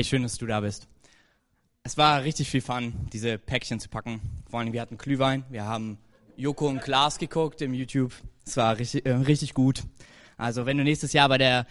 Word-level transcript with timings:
Hey, 0.00 0.04
schön, 0.04 0.22
dass 0.22 0.38
du 0.38 0.46
da 0.46 0.60
bist. 0.60 0.88
Es 1.82 1.98
war 1.98 2.24
richtig 2.24 2.48
viel 2.48 2.62
Fun, 2.62 2.94
diese 3.12 3.36
Päckchen 3.36 3.80
zu 3.80 3.90
packen. 3.90 4.22
Vor 4.48 4.58
allem, 4.58 4.72
wir 4.72 4.80
hatten 4.80 4.96
Glühwein, 4.96 5.44
wir 5.50 5.66
haben 5.66 5.98
Joko 6.38 6.68
und 6.68 6.80
Klaas 6.80 7.18
geguckt 7.18 7.60
im 7.60 7.74
YouTube. 7.74 8.14
Es 8.46 8.56
war 8.56 8.78
richtig, 8.78 9.04
äh, 9.04 9.10
richtig 9.10 9.52
gut. 9.52 9.82
Also, 10.38 10.64
wenn 10.64 10.78
du 10.78 10.84
nächstes 10.84 11.12
Jahr 11.12 11.28
bei 11.28 11.36
der 11.36 11.66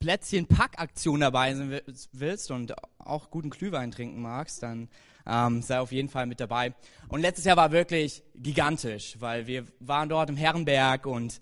Plätzchen-Pack-Aktion 0.00 1.20
dabei 1.20 1.54
sein 1.54 1.80
willst 2.12 2.50
und 2.50 2.74
auch 2.98 3.30
guten 3.30 3.48
Glühwein 3.48 3.90
trinken 3.90 4.20
magst, 4.20 4.62
dann 4.62 4.90
ähm, 5.26 5.62
sei 5.62 5.80
auf 5.80 5.92
jeden 5.92 6.10
Fall 6.10 6.26
mit 6.26 6.40
dabei. 6.40 6.74
Und 7.08 7.22
letztes 7.22 7.46
Jahr 7.46 7.56
war 7.56 7.72
wirklich 7.72 8.22
gigantisch, 8.34 9.16
weil 9.18 9.46
wir 9.46 9.64
waren 9.80 10.10
dort 10.10 10.28
im 10.28 10.36
Herrenberg 10.36 11.06
und 11.06 11.40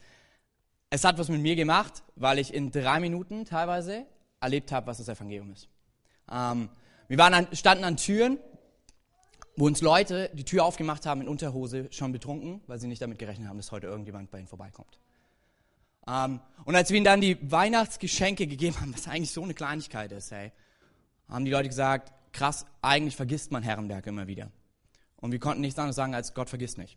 es 0.91 1.03
hat 1.03 1.19
was 1.19 1.29
mit 1.29 1.43
mir 1.43 1.57
gemacht, 1.57 2.05
weil 2.15 2.39
ich 2.39 2.55
in 2.55 2.71
drei 2.71 3.01
Minuten 3.01 3.47
teilweise 3.47 4.07
erlebt 4.41 4.71
habe, 4.71 4.87
was 4.87 4.99
das 4.99 5.09
Evangelium 5.09 5.51
ist. 5.51 5.69
Ähm, 6.31 6.69
wir 7.09 7.19
waren 7.19 7.35
an, 7.35 7.49
standen 7.53 7.85
an 7.85 7.97
Türen, 7.97 8.39
wo 9.57 9.67
uns 9.67 9.81
Leute 9.81 10.31
die 10.33 10.45
Tür 10.45 10.65
aufgemacht 10.65 11.07
haben 11.07 11.21
in 11.21 11.29
Unterhose, 11.29 11.89
schon 11.91 12.13
betrunken, 12.13 12.63
weil 12.67 12.79
sie 12.79 12.87
nicht 12.87 13.03
damit 13.03 13.19
gerechnet 13.19 13.49
haben, 13.49 13.57
dass 13.57 13.73
heute 13.73 13.89
irgendjemand 13.89 14.31
bei 14.31 14.39
ihnen 14.39 14.47
vorbeikommt. 14.47 14.99
Ähm, 16.07 16.41
und 16.65 16.75
als 16.75 16.91
wir 16.91 16.97
ihnen 16.97 17.05
dann 17.05 17.21
die 17.21 17.39
Weihnachtsgeschenke 17.51 18.47
gegeben 18.47 18.81
haben, 18.81 18.95
was 18.95 19.09
eigentlich 19.09 19.33
so 19.33 19.43
eine 19.43 19.55
Kleinigkeit 19.55 20.13
ist, 20.13 20.31
hey, 20.31 20.53
haben 21.29 21.45
die 21.45 21.51
Leute 21.51 21.69
gesagt, 21.69 22.13
krass, 22.33 22.67
eigentlich 22.83 23.17
vergisst 23.17 23.51
man 23.53 23.63
Herrenberg 23.63 24.07
immer 24.07 24.27
wieder. 24.27 24.51
Und 25.17 25.33
wir 25.33 25.39
konnten 25.39 25.61
nichts 25.61 25.79
anderes 25.79 25.97
sagen, 25.97 26.15
als 26.15 26.35
Gott 26.35 26.49
vergisst 26.49 26.79
nicht. 26.79 26.97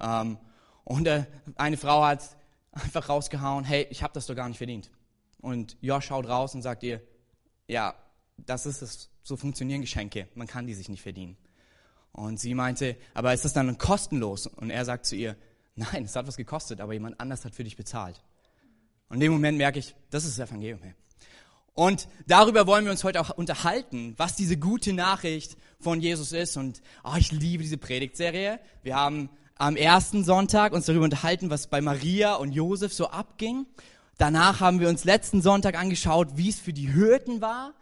Ähm, 0.00 0.38
und 0.84 1.06
äh, 1.06 1.24
eine 1.56 1.76
Frau 1.76 2.04
hat 2.04 2.36
einfach 2.72 3.08
rausgehauen, 3.08 3.64
hey, 3.64 3.86
ich 3.90 4.02
habe 4.02 4.12
das 4.12 4.26
doch 4.26 4.34
gar 4.34 4.48
nicht 4.48 4.58
verdient. 4.58 4.90
Und 5.40 5.76
Josh 5.80 6.06
schaut 6.06 6.28
raus 6.28 6.54
und 6.54 6.62
sagt 6.62 6.82
ihr, 6.82 7.00
ja, 7.68 7.94
das 8.36 8.66
ist 8.66 8.82
es, 8.82 9.10
so 9.22 9.36
funktionieren 9.36 9.80
Geschenke, 9.80 10.28
man 10.34 10.46
kann 10.46 10.66
die 10.66 10.74
sich 10.74 10.88
nicht 10.88 11.02
verdienen. 11.02 11.36
Und 12.12 12.38
sie 12.38 12.54
meinte, 12.54 12.96
aber 13.12 13.34
ist 13.34 13.44
das 13.44 13.54
dann 13.54 13.76
kostenlos? 13.78 14.46
Und 14.46 14.70
er 14.70 14.84
sagt 14.84 15.06
zu 15.06 15.16
ihr, 15.16 15.36
nein, 15.74 16.04
es 16.04 16.14
hat 16.14 16.26
was 16.26 16.36
gekostet, 16.36 16.80
aber 16.80 16.92
jemand 16.92 17.18
anders 17.20 17.44
hat 17.44 17.54
für 17.54 17.64
dich 17.64 17.76
bezahlt. 17.76 18.22
Und 19.08 19.16
in 19.16 19.20
dem 19.20 19.32
Moment 19.32 19.58
merke 19.58 19.78
ich, 19.78 19.94
das 20.10 20.24
ist 20.24 20.38
das 20.38 20.48
Evangelium. 20.48 20.80
Hey. 20.82 20.94
Und 21.74 22.06
darüber 22.28 22.68
wollen 22.68 22.84
wir 22.84 22.92
uns 22.92 23.02
heute 23.02 23.20
auch 23.20 23.30
unterhalten, 23.30 24.14
was 24.16 24.36
diese 24.36 24.56
gute 24.56 24.92
Nachricht 24.92 25.56
von 25.80 26.00
Jesus 26.00 26.30
ist. 26.32 26.56
Und 26.56 26.82
oh, 27.02 27.14
ich 27.18 27.32
liebe 27.32 27.64
diese 27.64 27.78
Predigtserie. 27.78 28.60
Wir 28.84 28.94
haben 28.94 29.28
am 29.56 29.74
ersten 29.74 30.24
Sonntag 30.24 30.72
uns 30.72 30.86
darüber 30.86 31.04
unterhalten, 31.04 31.50
was 31.50 31.66
bei 31.66 31.80
Maria 31.80 32.34
und 32.36 32.52
Josef 32.52 32.92
so 32.92 33.08
abging. 33.08 33.66
Danach 34.18 34.60
haben 34.60 34.78
wir 34.78 34.88
uns 34.88 35.04
letzten 35.04 35.42
Sonntag 35.42 35.76
angeschaut, 35.76 36.36
wie 36.36 36.48
es 36.48 36.60
für 36.60 36.72
die 36.72 36.94
Hürden 36.94 37.40
war. 37.40 37.74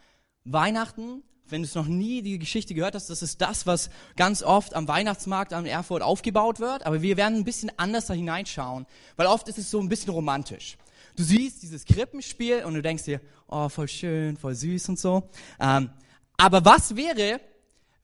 Weihnachten, 0.44 1.22
wenn 1.48 1.62
du 1.62 1.68
es 1.68 1.74
noch 1.74 1.86
nie 1.86 2.22
die 2.22 2.38
Geschichte 2.38 2.74
gehört 2.74 2.94
hast, 2.94 3.10
das 3.10 3.22
ist 3.22 3.40
das, 3.40 3.66
was 3.66 3.90
ganz 4.16 4.42
oft 4.42 4.74
am 4.74 4.88
Weihnachtsmarkt 4.88 5.52
am 5.52 5.66
Erfurt 5.66 6.02
aufgebaut 6.02 6.60
wird. 6.60 6.86
Aber 6.86 7.02
wir 7.02 7.16
werden 7.16 7.38
ein 7.38 7.44
bisschen 7.44 7.70
anders 7.76 8.06
da 8.06 8.14
hineinschauen, 8.14 8.86
weil 9.16 9.26
oft 9.26 9.48
ist 9.48 9.58
es 9.58 9.70
so 9.70 9.80
ein 9.80 9.88
bisschen 9.88 10.12
romantisch. 10.12 10.76
Du 11.16 11.22
siehst 11.22 11.62
dieses 11.62 11.84
Krippenspiel 11.84 12.64
und 12.64 12.74
du 12.74 12.82
denkst 12.82 13.04
dir, 13.04 13.20
oh, 13.48 13.68
voll 13.68 13.88
schön, 13.88 14.36
voll 14.36 14.54
süß 14.54 14.88
und 14.88 14.98
so. 14.98 15.28
Ähm, 15.60 15.90
aber 16.38 16.64
was 16.64 16.96
wäre, 16.96 17.40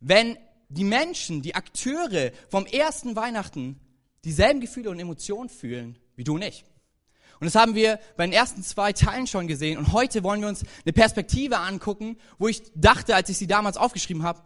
wenn 0.00 0.36
die 0.68 0.84
Menschen, 0.84 1.40
die 1.40 1.54
Akteure 1.54 2.32
vom 2.50 2.66
ersten 2.66 3.16
Weihnachten 3.16 3.80
dieselben 4.24 4.60
Gefühle 4.60 4.90
und 4.90 5.00
Emotionen 5.00 5.48
fühlen 5.48 5.98
wie 6.18 6.24
du 6.24 6.36
nicht. 6.36 6.64
Und 7.40 7.44
das 7.44 7.54
haben 7.54 7.74
wir 7.74 8.00
bei 8.16 8.26
den 8.26 8.32
ersten 8.32 8.62
zwei 8.62 8.92
Teilen 8.92 9.26
schon 9.26 9.46
gesehen. 9.46 9.78
Und 9.78 9.92
heute 9.92 10.22
wollen 10.24 10.40
wir 10.40 10.48
uns 10.48 10.64
eine 10.84 10.92
Perspektive 10.92 11.58
angucken, 11.58 12.16
wo 12.38 12.48
ich 12.48 12.62
dachte, 12.74 13.14
als 13.14 13.28
ich 13.28 13.38
sie 13.38 13.46
damals 13.46 13.76
aufgeschrieben 13.76 14.22
habe, 14.22 14.40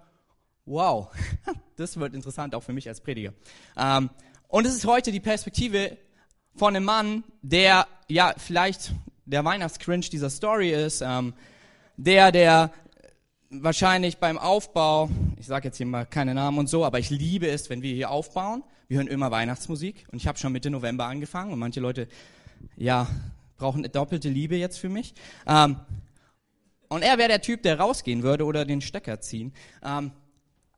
wow, 0.66 1.10
das 1.76 1.98
wird 1.98 2.14
interessant 2.14 2.54
auch 2.54 2.62
für 2.62 2.72
mich 2.72 2.88
als 2.88 3.00
Prediger. 3.00 3.32
Ähm, 3.76 4.10
und 4.48 4.66
es 4.66 4.74
ist 4.74 4.86
heute 4.86 5.12
die 5.12 5.20
Perspektive 5.20 5.96
von 6.54 6.76
einem 6.76 6.84
Mann, 6.84 7.24
der 7.40 7.86
ja 8.08 8.34
vielleicht 8.36 8.92
der 9.24 9.44
Weihnachtscringe 9.44 10.02
dieser 10.02 10.28
Story 10.28 10.70
ist, 10.70 11.00
ähm, 11.00 11.32
der, 11.96 12.32
der 12.32 12.70
wahrscheinlich 13.50 14.18
beim 14.18 14.38
Aufbau, 14.38 15.10
ich 15.38 15.46
sage 15.46 15.68
jetzt 15.68 15.76
hier 15.76 15.86
mal 15.86 16.06
keine 16.06 16.34
Namen 16.34 16.58
und 16.58 16.68
so, 16.68 16.84
aber 16.84 16.98
ich 16.98 17.10
liebe 17.10 17.48
es, 17.48 17.70
wenn 17.70 17.82
wir 17.82 17.94
hier 17.94 18.10
aufbauen. 18.10 18.62
Wir 18.88 18.98
hören 18.98 19.06
immer 19.06 19.30
Weihnachtsmusik 19.30 20.06
und 20.10 20.18
ich 20.18 20.26
habe 20.26 20.38
schon 20.38 20.52
Mitte 20.52 20.70
November 20.70 21.06
angefangen 21.06 21.52
und 21.52 21.58
manche 21.58 21.80
Leute, 21.80 22.08
ja, 22.76 23.08
brauchen 23.56 23.78
eine 23.78 23.88
doppelte 23.88 24.28
Liebe 24.28 24.56
jetzt 24.56 24.78
für 24.78 24.88
mich. 24.88 25.14
Ähm, 25.46 25.76
und 26.88 27.02
er 27.02 27.16
wäre 27.16 27.28
der 27.28 27.40
Typ, 27.40 27.62
der 27.62 27.78
rausgehen 27.78 28.22
würde 28.22 28.44
oder 28.44 28.64
den 28.64 28.80
Stecker 28.80 29.20
ziehen. 29.20 29.52
Ähm, 29.82 30.12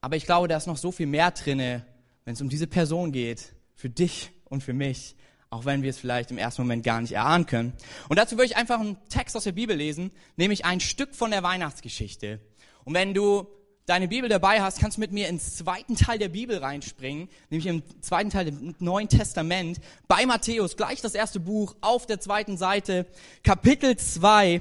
aber 0.00 0.16
ich 0.16 0.26
glaube, 0.26 0.48
da 0.48 0.56
ist 0.56 0.66
noch 0.66 0.76
so 0.76 0.92
viel 0.92 1.06
mehr 1.06 1.30
drinne, 1.30 1.84
wenn 2.24 2.34
es 2.34 2.40
um 2.40 2.48
diese 2.48 2.66
Person 2.66 3.10
geht, 3.10 3.54
für 3.74 3.88
dich 3.88 4.30
und 4.44 4.62
für 4.62 4.74
mich, 4.74 5.16
auch 5.50 5.64
wenn 5.64 5.82
wir 5.82 5.90
es 5.90 5.98
vielleicht 5.98 6.30
im 6.30 6.38
ersten 6.38 6.62
Moment 6.62 6.84
gar 6.84 7.00
nicht 7.00 7.12
erahnen 7.12 7.46
können. 7.46 7.72
Und 8.08 8.18
dazu 8.18 8.36
würde 8.36 8.46
ich 8.46 8.56
einfach 8.56 8.80
einen 8.80 8.96
Text 9.08 9.36
aus 9.36 9.44
der 9.44 9.52
Bibel 9.52 9.76
lesen, 9.76 10.10
nämlich 10.36 10.64
ein 10.64 10.80
Stück 10.80 11.14
von 11.14 11.30
der 11.30 11.42
Weihnachtsgeschichte. 11.42 12.40
Und 12.84 12.94
wenn 12.94 13.14
du 13.14 13.46
deine 13.86 14.08
Bibel 14.08 14.28
dabei 14.28 14.62
hast, 14.62 14.80
kannst 14.80 14.96
du 14.96 15.00
mit 15.00 15.12
mir 15.12 15.28
ins 15.28 15.56
zweiten 15.56 15.96
Teil 15.96 16.18
der 16.18 16.28
Bibel 16.28 16.58
reinspringen, 16.58 17.28
nämlich 17.50 17.66
im 17.66 17.82
zweiten 18.00 18.30
Teil 18.30 18.46
des 18.46 18.54
Neuen 18.78 19.08
Testament, 19.08 19.80
bei 20.08 20.24
Matthäus, 20.26 20.76
gleich 20.76 21.00
das 21.00 21.14
erste 21.14 21.40
Buch, 21.40 21.76
auf 21.80 22.06
der 22.06 22.20
zweiten 22.20 22.56
Seite, 22.56 23.06
Kapitel 23.42 23.96
2. 23.96 24.60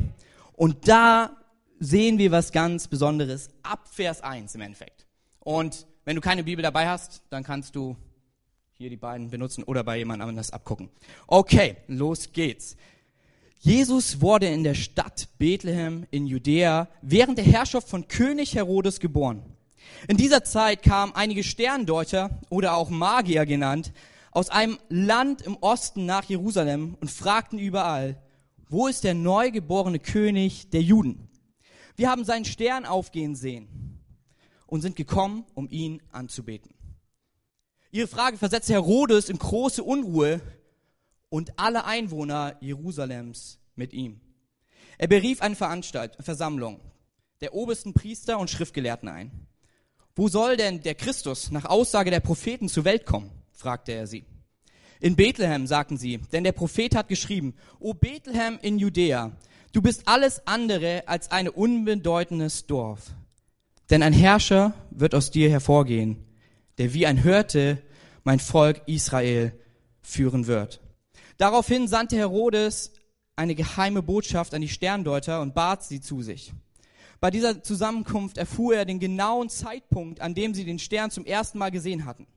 Und 0.53 0.87
da 0.87 1.37
sehen 1.79 2.17
wir 2.17 2.31
was 2.31 2.51
ganz 2.51 2.87
Besonderes 2.87 3.49
ab 3.63 3.87
Vers 3.89 4.21
1 4.21 4.55
im 4.55 4.61
Endeffekt. 4.61 5.05
Und 5.39 5.85
wenn 6.05 6.15
du 6.15 6.21
keine 6.21 6.43
Bibel 6.43 6.63
dabei 6.63 6.87
hast, 6.87 7.21
dann 7.29 7.43
kannst 7.43 7.75
du 7.75 7.95
hier 8.73 8.89
die 8.89 8.97
beiden 8.97 9.29
benutzen 9.29 9.63
oder 9.63 9.83
bei 9.83 9.97
jemand 9.97 10.21
anders 10.21 10.51
abgucken. 10.51 10.89
Okay, 11.27 11.77
los 11.87 12.31
geht's. 12.33 12.75
Jesus 13.65 14.19
wurde 14.19 14.47
in 14.47 14.65
der 14.65 14.73
Stadt 14.73 15.29
Bethlehem 15.37 16.05
in 16.11 16.27
Judäa 16.27 16.89
während 17.01 17.37
der 17.37 17.45
Herrschaft 17.45 17.87
von 17.87 18.09
König 18.09 18.55
Herodes 18.55 18.99
geboren. 18.99 19.41
In 20.09 20.17
dieser 20.17 20.43
Zeit 20.43 20.83
kamen 20.83 21.15
einige 21.15 21.45
Sterndeuter 21.45 22.41
oder 22.49 22.75
auch 22.75 22.89
Magier 22.89 23.45
genannt 23.45 23.93
aus 24.31 24.49
einem 24.49 24.77
Land 24.89 25.43
im 25.43 25.55
Osten 25.61 26.05
nach 26.05 26.25
Jerusalem 26.25 26.97
und 26.99 27.09
fragten 27.09 27.57
überall, 27.57 28.21
wo 28.67 28.87
ist 28.87 29.05
der 29.05 29.13
neugeborene 29.13 29.99
König 29.99 30.69
der 30.71 30.81
Juden? 30.81 31.29
Wir 31.95 32.09
haben 32.09 32.25
seinen 32.25 32.43
Stern 32.43 32.85
aufgehen 32.85 33.33
sehen 33.33 34.01
und 34.67 34.81
sind 34.81 34.97
gekommen, 34.97 35.45
um 35.53 35.69
ihn 35.69 36.01
anzubeten. 36.11 36.73
Ihre 37.91 38.07
Frage 38.07 38.37
versetzte 38.37 38.73
Herodes 38.73 39.29
in 39.29 39.37
große 39.37 39.85
Unruhe, 39.85 40.41
und 41.33 41.57
alle 41.57 41.85
Einwohner 41.85 42.57
Jerusalems 42.61 43.57
mit 43.75 43.91
ihm. 43.91 44.21
Er 44.99 45.07
berief 45.07 45.41
eine 45.41 45.55
Veranstalt, 45.55 46.15
Versammlung 46.19 46.79
der 47.41 47.55
obersten 47.55 47.91
Priester 47.91 48.37
und 48.37 48.51
Schriftgelehrten 48.51 49.09
ein. 49.09 49.47
Wo 50.15 50.27
soll 50.27 50.57
denn 50.57 50.83
der 50.83 50.93
Christus 50.93 51.49
nach 51.49 51.65
Aussage 51.65 52.11
der 52.11 52.19
Propheten 52.19 52.69
zur 52.69 52.85
Welt 52.85 53.07
kommen? 53.07 53.31
fragte 53.51 53.93
er 53.93 54.05
sie. 54.05 54.25
In 54.99 55.15
Bethlehem, 55.15 55.65
sagten 55.65 55.97
sie, 55.97 56.19
denn 56.31 56.43
der 56.43 56.51
Prophet 56.51 56.95
hat 56.95 57.07
geschrieben, 57.07 57.55
O 57.79 57.95
Bethlehem 57.95 58.59
in 58.61 58.77
Judäa, 58.77 59.31
du 59.71 59.81
bist 59.81 60.07
alles 60.07 60.45
andere 60.45 61.07
als 61.07 61.31
ein 61.31 61.49
unbedeutendes 61.49 62.67
Dorf. 62.67 63.09
Denn 63.89 64.03
ein 64.03 64.13
Herrscher 64.13 64.75
wird 64.91 65.15
aus 65.15 65.31
dir 65.31 65.49
hervorgehen, 65.49 66.23
der 66.77 66.93
wie 66.93 67.07
ein 67.07 67.17
Hirte 67.17 67.81
mein 68.23 68.39
Volk 68.39 68.83
Israel 68.85 69.51
führen 70.03 70.45
wird. 70.45 70.82
Daraufhin 71.37 71.87
sandte 71.87 72.17
Herodes 72.17 72.93
eine 73.35 73.55
geheime 73.55 74.01
Botschaft 74.01 74.53
an 74.53 74.61
die 74.61 74.69
Sterndeuter 74.69 75.41
und 75.41 75.55
bat 75.55 75.83
sie 75.83 76.01
zu 76.01 76.21
sich. 76.21 76.53
Bei 77.19 77.31
dieser 77.31 77.63
Zusammenkunft 77.63 78.37
erfuhr 78.37 78.75
er 78.75 78.85
den 78.85 78.99
genauen 78.99 79.49
Zeitpunkt, 79.49 80.19
an 80.19 80.35
dem 80.35 80.53
sie 80.53 80.65
den 80.65 80.79
Stern 80.79 81.09
zum 81.09 81.25
ersten 81.25 81.57
Mal 81.57 81.71
gesehen 81.71 82.05
hatten. 82.05 82.27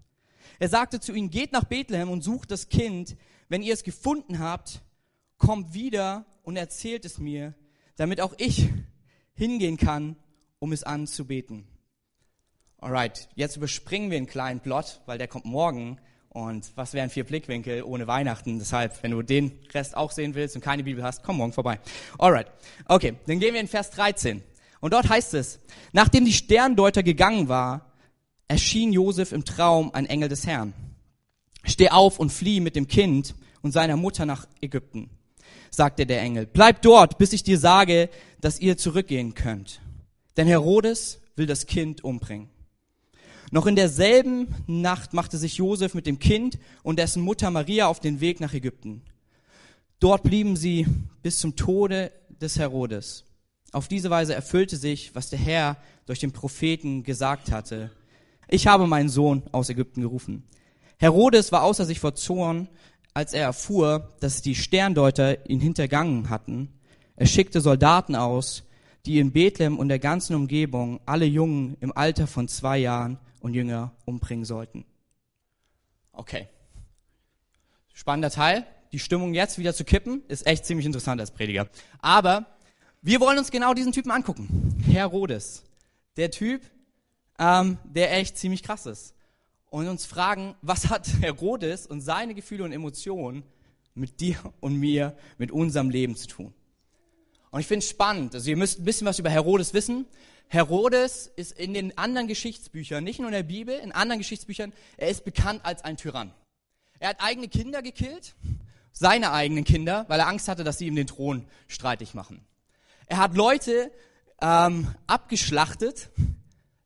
Er 0.58 0.68
sagte 0.68 1.00
zu 1.00 1.12
ihnen, 1.12 1.30
geht 1.30 1.52
nach 1.52 1.64
Bethlehem 1.64 2.08
und 2.08 2.22
sucht 2.22 2.50
das 2.50 2.68
Kind. 2.68 3.16
Wenn 3.48 3.62
ihr 3.62 3.74
es 3.74 3.82
gefunden 3.82 4.38
habt, 4.38 4.82
kommt 5.38 5.74
wieder 5.74 6.24
und 6.42 6.56
erzählt 6.56 7.04
es 7.04 7.18
mir, 7.18 7.54
damit 7.96 8.20
auch 8.20 8.34
ich 8.38 8.68
hingehen 9.34 9.76
kann, 9.76 10.16
um 10.58 10.72
es 10.72 10.82
anzubeten. 10.82 11.66
Alright, 12.78 13.28
jetzt 13.34 13.56
überspringen 13.56 14.10
wir 14.10 14.18
einen 14.18 14.26
kleinen 14.26 14.60
Plot, 14.60 15.00
weil 15.06 15.18
der 15.18 15.28
kommt 15.28 15.44
morgen. 15.44 15.98
Und 16.36 16.70
was 16.74 16.92
wären 16.92 17.08
vier 17.08 17.24
Blickwinkel 17.24 17.82
ohne 17.82 18.06
Weihnachten? 18.06 18.58
Deshalb, 18.58 19.02
wenn 19.02 19.12
du 19.12 19.22
den 19.22 19.52
Rest 19.72 19.96
auch 19.96 20.10
sehen 20.10 20.34
willst 20.34 20.54
und 20.54 20.60
keine 20.60 20.84
Bibel 20.84 21.02
hast, 21.02 21.22
komm 21.22 21.38
morgen 21.38 21.54
vorbei. 21.54 21.80
Alright. 22.18 22.48
Okay, 22.84 23.14
dann 23.26 23.40
gehen 23.40 23.54
wir 23.54 23.60
in 23.62 23.68
Vers 23.68 23.88
13. 23.92 24.42
Und 24.80 24.92
dort 24.92 25.08
heißt 25.08 25.32
es, 25.32 25.60
nachdem 25.92 26.26
die 26.26 26.34
Sterndeuter 26.34 27.02
gegangen 27.02 27.48
war, 27.48 27.90
erschien 28.48 28.92
Josef 28.92 29.32
im 29.32 29.46
Traum 29.46 29.94
ein 29.94 30.04
Engel 30.04 30.28
des 30.28 30.46
Herrn. 30.46 30.74
Steh 31.64 31.88
auf 31.88 32.18
und 32.18 32.30
flieh 32.30 32.60
mit 32.60 32.76
dem 32.76 32.86
Kind 32.86 33.34
und 33.62 33.72
seiner 33.72 33.96
Mutter 33.96 34.26
nach 34.26 34.46
Ägypten, 34.60 35.08
sagte 35.70 36.04
der 36.04 36.20
Engel. 36.20 36.44
Bleib 36.44 36.82
dort, 36.82 37.16
bis 37.16 37.32
ich 37.32 37.44
dir 37.44 37.58
sage, 37.58 38.10
dass 38.42 38.60
ihr 38.60 38.76
zurückgehen 38.76 39.32
könnt. 39.32 39.80
Denn 40.36 40.46
Herodes 40.46 41.18
will 41.34 41.46
das 41.46 41.64
Kind 41.64 42.04
umbringen. 42.04 42.50
Noch 43.50 43.66
in 43.66 43.76
derselben 43.76 44.48
Nacht 44.66 45.12
machte 45.12 45.38
sich 45.38 45.56
Josef 45.56 45.94
mit 45.94 46.06
dem 46.06 46.18
Kind 46.18 46.58
und 46.82 46.98
dessen 46.98 47.22
Mutter 47.22 47.50
Maria 47.50 47.86
auf 47.86 48.00
den 48.00 48.20
Weg 48.20 48.40
nach 48.40 48.54
Ägypten. 48.54 49.02
Dort 50.00 50.24
blieben 50.24 50.56
sie 50.56 50.86
bis 51.22 51.38
zum 51.38 51.56
Tode 51.56 52.12
des 52.40 52.58
Herodes. 52.58 53.24
Auf 53.72 53.88
diese 53.88 54.10
Weise 54.10 54.34
erfüllte 54.34 54.76
sich, 54.76 55.14
was 55.14 55.30
der 55.30 55.38
Herr 55.38 55.76
durch 56.06 56.18
den 56.18 56.32
Propheten 56.32 57.02
gesagt 57.02 57.50
hatte. 57.50 57.90
Ich 58.48 58.66
habe 58.66 58.86
meinen 58.86 59.08
Sohn 59.08 59.42
aus 59.52 59.70
Ägypten 59.70 60.02
gerufen. 60.02 60.44
Herodes 60.98 61.52
war 61.52 61.62
außer 61.62 61.84
sich 61.84 62.00
vor 62.00 62.14
Zorn, 62.14 62.68
als 63.14 63.32
er 63.32 63.42
erfuhr, 63.42 64.14
dass 64.20 64.42
die 64.42 64.54
Sterndeuter 64.54 65.48
ihn 65.48 65.60
hintergangen 65.60 66.30
hatten. 66.30 66.68
Er 67.16 67.26
schickte 67.26 67.60
Soldaten 67.60 68.14
aus, 68.14 68.64
die 69.06 69.18
in 69.18 69.32
Bethlehem 69.32 69.78
und 69.78 69.88
der 69.88 69.98
ganzen 69.98 70.36
Umgebung 70.36 71.00
alle 71.06 71.26
Jungen 71.26 71.76
im 71.80 71.96
Alter 71.96 72.26
von 72.26 72.48
zwei 72.48 72.78
Jahren 72.78 73.18
und 73.40 73.54
jünger 73.54 73.92
umbringen 74.04 74.44
sollten. 74.44 74.84
Okay. 76.12 76.48
Spannender 77.92 78.30
Teil. 78.30 78.66
Die 78.92 78.98
Stimmung 78.98 79.34
jetzt 79.34 79.58
wieder 79.58 79.74
zu 79.74 79.84
kippen, 79.84 80.22
ist 80.28 80.46
echt 80.46 80.64
ziemlich 80.64 80.86
interessant 80.86 81.20
als 81.20 81.30
Prediger. 81.30 81.68
Aber 81.98 82.46
wir 83.02 83.20
wollen 83.20 83.38
uns 83.38 83.50
genau 83.50 83.74
diesen 83.74 83.92
Typen 83.92 84.10
angucken. 84.10 84.74
Herodes. 84.86 85.62
Der 86.16 86.30
Typ, 86.30 86.62
ähm, 87.38 87.78
der 87.84 88.16
echt 88.16 88.38
ziemlich 88.38 88.62
krass 88.62 88.86
ist. 88.86 89.14
Und 89.70 89.88
uns 89.88 90.06
fragen, 90.06 90.54
was 90.62 90.88
hat 90.88 91.08
Herodes 91.20 91.86
und 91.86 92.00
seine 92.00 92.34
Gefühle 92.34 92.64
und 92.64 92.72
Emotionen 92.72 93.42
mit 93.94 94.20
dir 94.20 94.38
und 94.60 94.76
mir, 94.76 95.16
mit 95.38 95.50
unserem 95.50 95.90
Leben 95.90 96.16
zu 96.16 96.28
tun? 96.28 96.54
Und 97.50 97.60
ich 97.60 97.66
finde 97.66 97.84
es 97.84 97.90
spannend. 97.90 98.34
Also 98.34 98.50
ihr 98.50 98.56
müsst 98.56 98.78
ein 98.80 98.84
bisschen 98.84 99.06
was 99.06 99.18
über 99.18 99.30
Herodes 99.30 99.72
wissen. 99.74 100.06
Herodes 100.48 101.30
ist 101.34 101.52
in 101.52 101.74
den 101.74 101.96
anderen 101.98 102.28
Geschichtsbüchern, 102.28 103.02
nicht 103.02 103.18
nur 103.18 103.28
in 103.28 103.34
der 103.34 103.42
Bibel, 103.42 103.76
in 103.78 103.92
anderen 103.92 104.20
Geschichtsbüchern, 104.20 104.72
er 104.96 105.08
ist 105.08 105.24
bekannt 105.24 105.64
als 105.64 105.84
ein 105.84 105.96
Tyrann. 105.96 106.32
Er 106.98 107.10
hat 107.10 107.20
eigene 107.20 107.48
Kinder 107.48 107.82
gekillt, 107.82 108.34
seine 108.92 109.32
eigenen 109.32 109.64
Kinder, 109.64 110.04
weil 110.08 110.20
er 110.20 110.28
Angst 110.28 110.48
hatte, 110.48 110.64
dass 110.64 110.78
sie 110.78 110.86
ihm 110.86 110.96
den 110.96 111.06
Thron 111.06 111.46
streitig 111.68 112.14
machen. 112.14 112.44
Er 113.06 113.18
hat 113.18 113.34
Leute 113.36 113.90
ähm, 114.40 114.94
abgeschlachtet, 115.06 116.10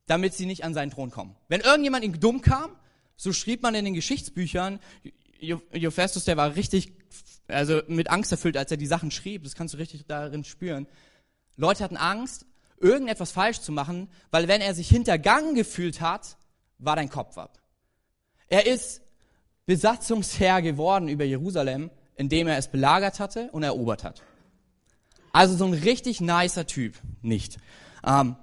damit 0.06 0.35
sie 0.35 0.47
nicht 0.47 0.65
an 0.65 0.75
seinen 0.75 0.91
Thron 0.91 1.11
kommen. 1.11 1.37
Wenn 1.49 1.61
irgendjemand 1.61 2.05
ihm 2.05 2.19
dumm 2.19 2.43
kam, 2.43 2.77
so 3.17 3.33
schrieb 3.33 3.63
man 3.63 3.75
in 3.75 3.85
den 3.85 3.95
Geschichtsbüchern, 3.95 4.81
Jophestus, 5.41 6.25
der 6.25 6.37
war 6.37 6.56
richtig, 6.56 6.93
also 7.47 7.83
mit 7.87 8.11
Angst 8.11 8.33
erfüllt, 8.33 8.56
als 8.56 8.71
er 8.71 8.77
die 8.77 8.87
Sachen 8.87 9.11
schrieb, 9.11 9.45
das 9.45 9.55
kannst 9.55 9.75
du 9.75 9.79
richtig 9.79 10.06
darin 10.06 10.45
spüren. 10.45 10.87
Leute 11.56 11.85
hatten 11.85 11.97
Angst, 11.97 12.47
irgendetwas 12.81 13.31
falsch 13.31 13.61
zu 13.61 13.73
machen, 13.73 14.09
weil 14.31 14.49
wenn 14.49 14.61
er 14.61 14.75
sich 14.75 14.88
hintergangen 14.88 15.55
gefühlt 15.55 16.00
hat, 16.00 16.37
war 16.79 16.97
dein 16.97 17.11
Kopf 17.11 17.38
ab. 17.38 17.61
Er 18.49 18.67
ist 18.67 19.03
Besatzungsherr 19.67 20.62
geworden 20.62 21.09
über 21.09 21.25
Jerusalem, 21.25 21.91
indem 22.17 22.49
er 22.49 22.56
es 22.56 22.69
belagert 22.69 23.21
hatte 23.21 23.50
und 23.53 23.62
erobert 23.62 24.03
hat. 24.03 24.23
Also 25.32 25.55
so 25.56 25.67
ein 25.67 25.75
richtig 25.75 26.21
nicer 26.21 26.67
Typ, 26.67 26.97
nicht. 27.23 27.59
Ähm, 28.05 28.35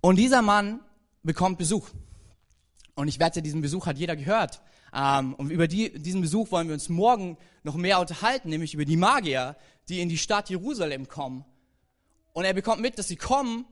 und 0.00 0.16
dieser 0.16 0.40
Mann 0.40 0.80
bekommt 1.22 1.58
Besuch. 1.58 1.90
Und 2.94 3.08
ich 3.08 3.18
wette, 3.18 3.42
diesen 3.42 3.60
Besuch 3.60 3.86
hat 3.86 3.98
jeder 3.98 4.16
gehört. 4.16 4.62
Ähm, 4.94 5.34
und 5.34 5.50
über 5.50 5.68
die, 5.68 5.92
diesen 5.98 6.22
Besuch 6.22 6.50
wollen 6.50 6.68
wir 6.68 6.74
uns 6.74 6.88
morgen 6.88 7.36
noch 7.64 7.74
mehr 7.74 8.00
unterhalten, 8.00 8.48
nämlich 8.48 8.72
über 8.72 8.84
die 8.84 8.96
Magier, 8.96 9.56
die 9.88 10.00
in 10.00 10.08
die 10.08 10.16
Stadt 10.16 10.48
Jerusalem 10.48 11.08
kommen 11.08 11.44
und 12.36 12.44
er 12.44 12.52
bekommt 12.52 12.82
mit, 12.82 12.98
dass 12.98 13.08
sie 13.08 13.16
kommen, 13.16 13.64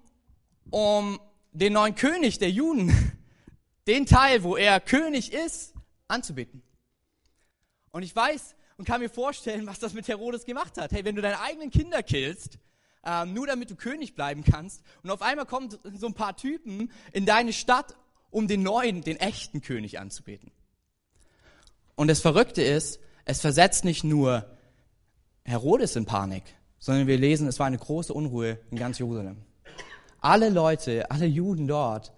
um 0.71 1.21
den 1.53 1.75
neuen 1.75 1.95
König 1.97 2.39
der 2.39 2.51
Juden, 2.51 3.13
den 3.87 4.07
Teil, 4.07 4.43
wo 4.43 4.57
er 4.57 4.81
König 4.81 5.35
ist, 5.35 5.75
anzubeten. 6.09 6.63
Und 7.91 8.05
ich 8.05 8.17
weiß 8.17 8.55
und 8.79 8.87
kann 8.87 9.03
mir 9.03 9.11
vorstellen, 9.11 9.67
was 9.67 9.81
das 9.81 9.93
mit 9.93 10.09
Herodes 10.09 10.47
gemacht 10.47 10.79
hat. 10.79 10.93
Hey, 10.93 11.05
wenn 11.05 11.15
du 11.15 11.21
deine 11.21 11.41
eigenen 11.41 11.71
Kinder 11.71 12.03
killst, 12.03 12.59
ähm, 13.05 13.35
nur 13.35 13.47
damit 13.47 13.69
du 13.69 13.77
König 13.77 14.15
bleiben 14.15 14.45
kannst, 14.45 14.83
und 15.03 15.11
auf 15.11 15.21
einmal 15.21 15.45
kommen 15.45 15.69
so 15.99 16.07
ein 16.07 16.15
paar 16.15 16.35
Typen 16.35 16.91
in 17.13 17.27
deine 17.27 17.53
Stadt, 17.53 17.95
um 18.31 18.49
den 18.49 18.63
neuen, 18.63 19.03
den 19.03 19.19
echten 19.19 19.61
König 19.61 19.99
anzubeten. 19.99 20.53
Und 21.97 22.09
das 22.09 22.23
Verrückte 22.23 22.63
ist, 22.63 22.99
es 23.27 23.43
versetzt 23.43 23.85
nicht 23.85 24.05
nur 24.05 24.57
Herodes 25.45 25.97
in 25.97 26.07
Panik, 26.07 26.45
sondern 26.85 27.07
wir 27.07 27.17
lesen, 27.17 27.49
es 27.49 27.59
war 27.59 27.67
eine 27.67 27.79
große 27.79 28.13
Unruhe 28.13 28.59
in 28.71 28.77
ganz 28.77 28.99
Jerusalem. 28.99 29.39
Alle 30.21 30.51
Leute, 30.51 31.11
alle 31.11 31.25
Juden 31.25 31.67
dort 31.67 32.13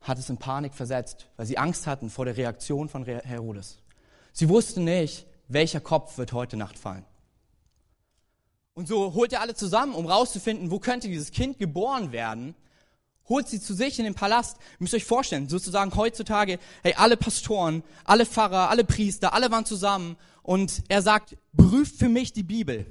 hat 0.00 0.20
es 0.20 0.30
in 0.30 0.36
Panik 0.36 0.72
versetzt, 0.72 1.28
weil 1.36 1.46
sie 1.46 1.58
Angst 1.58 1.88
hatten 1.88 2.10
vor 2.10 2.24
der 2.24 2.36
Reaktion 2.36 2.88
von 2.88 3.04
Herodes. 3.04 3.78
Sie 4.32 4.48
wussten 4.48 4.84
nicht, 4.84 5.26
welcher 5.48 5.80
Kopf 5.80 6.16
wird 6.16 6.32
heute 6.32 6.56
Nacht 6.56 6.78
fallen. 6.78 7.04
Und 8.74 8.86
so 8.86 9.14
holt 9.14 9.32
er 9.32 9.40
alle 9.40 9.56
zusammen, 9.56 9.96
um 9.96 10.06
rauszufinden, 10.06 10.70
wo 10.70 10.78
könnte 10.78 11.08
dieses 11.08 11.32
Kind 11.32 11.58
geboren 11.58 12.12
werden. 12.12 12.54
Holt 13.28 13.48
sie 13.48 13.60
zu 13.60 13.74
sich 13.74 13.98
in 13.98 14.04
den 14.04 14.14
Palast. 14.14 14.58
Ihr 14.58 14.76
müsst 14.78 14.94
euch 14.94 15.04
vorstellen, 15.04 15.48
sozusagen 15.48 15.92
heutzutage, 15.96 16.60
hey, 16.84 16.94
alle 16.96 17.16
Pastoren, 17.16 17.82
alle 18.04 18.26
Pfarrer, 18.26 18.70
alle 18.70 18.84
Priester, 18.84 19.34
alle 19.34 19.50
waren 19.50 19.64
zusammen. 19.64 20.16
Und 20.44 20.84
er 20.86 21.02
sagt, 21.02 21.36
prüft 21.56 21.96
für 21.96 22.08
mich 22.08 22.32
die 22.32 22.44
Bibel 22.44 22.86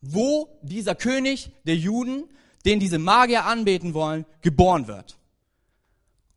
wo 0.00 0.48
dieser 0.62 0.94
König 0.94 1.50
der 1.64 1.76
Juden, 1.76 2.24
den 2.64 2.80
diese 2.80 2.98
Magier 2.98 3.44
anbeten 3.44 3.94
wollen, 3.94 4.24
geboren 4.42 4.86
wird. 4.86 5.18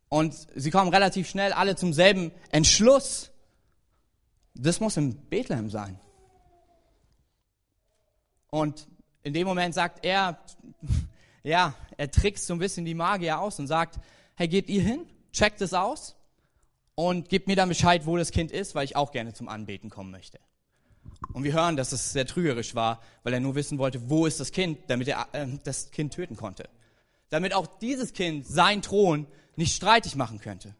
Und 0.09 0.35
sie 0.55 0.71
kommen 0.71 0.93
relativ 0.93 1.29
schnell 1.29 1.53
alle 1.53 1.75
zum 1.75 1.93
selben 1.93 2.31
Entschluss. 2.49 3.31
Das 4.53 4.79
muss 4.79 4.97
in 4.97 5.15
Bethlehem 5.29 5.69
sein. 5.69 5.99
Und 8.49 8.87
in 9.23 9.33
dem 9.33 9.47
Moment 9.47 9.73
sagt 9.73 10.03
er, 10.03 10.39
ja, 11.43 11.73
er 11.97 12.11
trickst 12.11 12.45
so 12.45 12.53
ein 12.53 12.59
bisschen 12.59 12.83
die 12.83 12.93
Magier 12.93 13.39
aus 13.39 13.59
und 13.59 13.67
sagt, 13.67 13.99
hey, 14.35 14.47
geht 14.47 14.69
ihr 14.69 14.81
hin, 14.81 15.05
checkt 15.31 15.61
es 15.61 15.73
aus 15.73 16.15
und 16.95 17.29
gebt 17.29 17.47
mir 17.47 17.55
dann 17.55 17.69
Bescheid, 17.69 18.05
wo 18.05 18.17
das 18.17 18.31
Kind 18.31 18.51
ist, 18.51 18.75
weil 18.75 18.85
ich 18.85 18.95
auch 18.95 19.11
gerne 19.11 19.33
zum 19.33 19.47
Anbeten 19.47 19.89
kommen 19.89 20.11
möchte. 20.11 20.39
Und 21.33 21.43
wir 21.43 21.53
hören, 21.53 21.77
dass 21.77 21.91
es 21.91 22.11
sehr 22.11 22.25
trügerisch 22.25 22.75
war, 22.75 23.01
weil 23.23 23.33
er 23.33 23.39
nur 23.39 23.55
wissen 23.55 23.77
wollte, 23.77 24.09
wo 24.09 24.25
ist 24.25 24.39
das 24.39 24.51
Kind, 24.51 24.79
damit 24.87 25.07
er 25.07 25.27
äh, 25.33 25.47
das 25.63 25.91
Kind 25.91 26.13
töten 26.13 26.35
konnte. 26.35 26.67
Damit 27.29 27.53
auch 27.53 27.67
dieses 27.79 28.13
Kind 28.13 28.45
seinen 28.45 28.81
Thron 28.81 29.27
nicht 29.55 29.75
streitig 29.75 30.15
machen 30.15 30.39
könnte. 30.39 30.75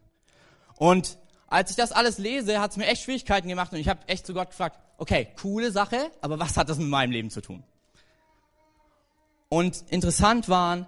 Und 0.75 1.17
als 1.47 1.69
ich 1.69 1.75
das 1.75 1.91
alles 1.91 2.17
lese, 2.17 2.59
hat 2.59 2.71
es 2.71 2.77
mir 2.77 2.87
echt 2.87 3.03
Schwierigkeiten 3.03 3.47
gemacht 3.47 3.71
und 3.71 3.79
ich 3.79 3.87
habe 3.87 4.07
echt 4.07 4.25
zu 4.25 4.33
Gott 4.33 4.49
gefragt, 4.49 4.79
okay, 4.97 5.27
coole 5.39 5.71
Sache, 5.71 6.11
aber 6.21 6.39
was 6.39 6.57
hat 6.57 6.69
das 6.69 6.77
mit 6.77 6.87
meinem 6.87 7.11
Leben 7.11 7.29
zu 7.29 7.41
tun? 7.41 7.63
Und 9.49 9.83
interessant 9.89 10.47
waren 10.47 10.87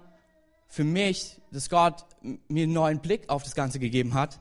für 0.68 0.84
mich, 0.84 1.40
dass 1.50 1.68
Gott 1.68 2.06
mir 2.22 2.64
einen 2.64 2.72
neuen 2.72 3.00
Blick 3.00 3.28
auf 3.28 3.42
das 3.42 3.54
Ganze 3.54 3.78
gegeben 3.78 4.14
hat, 4.14 4.40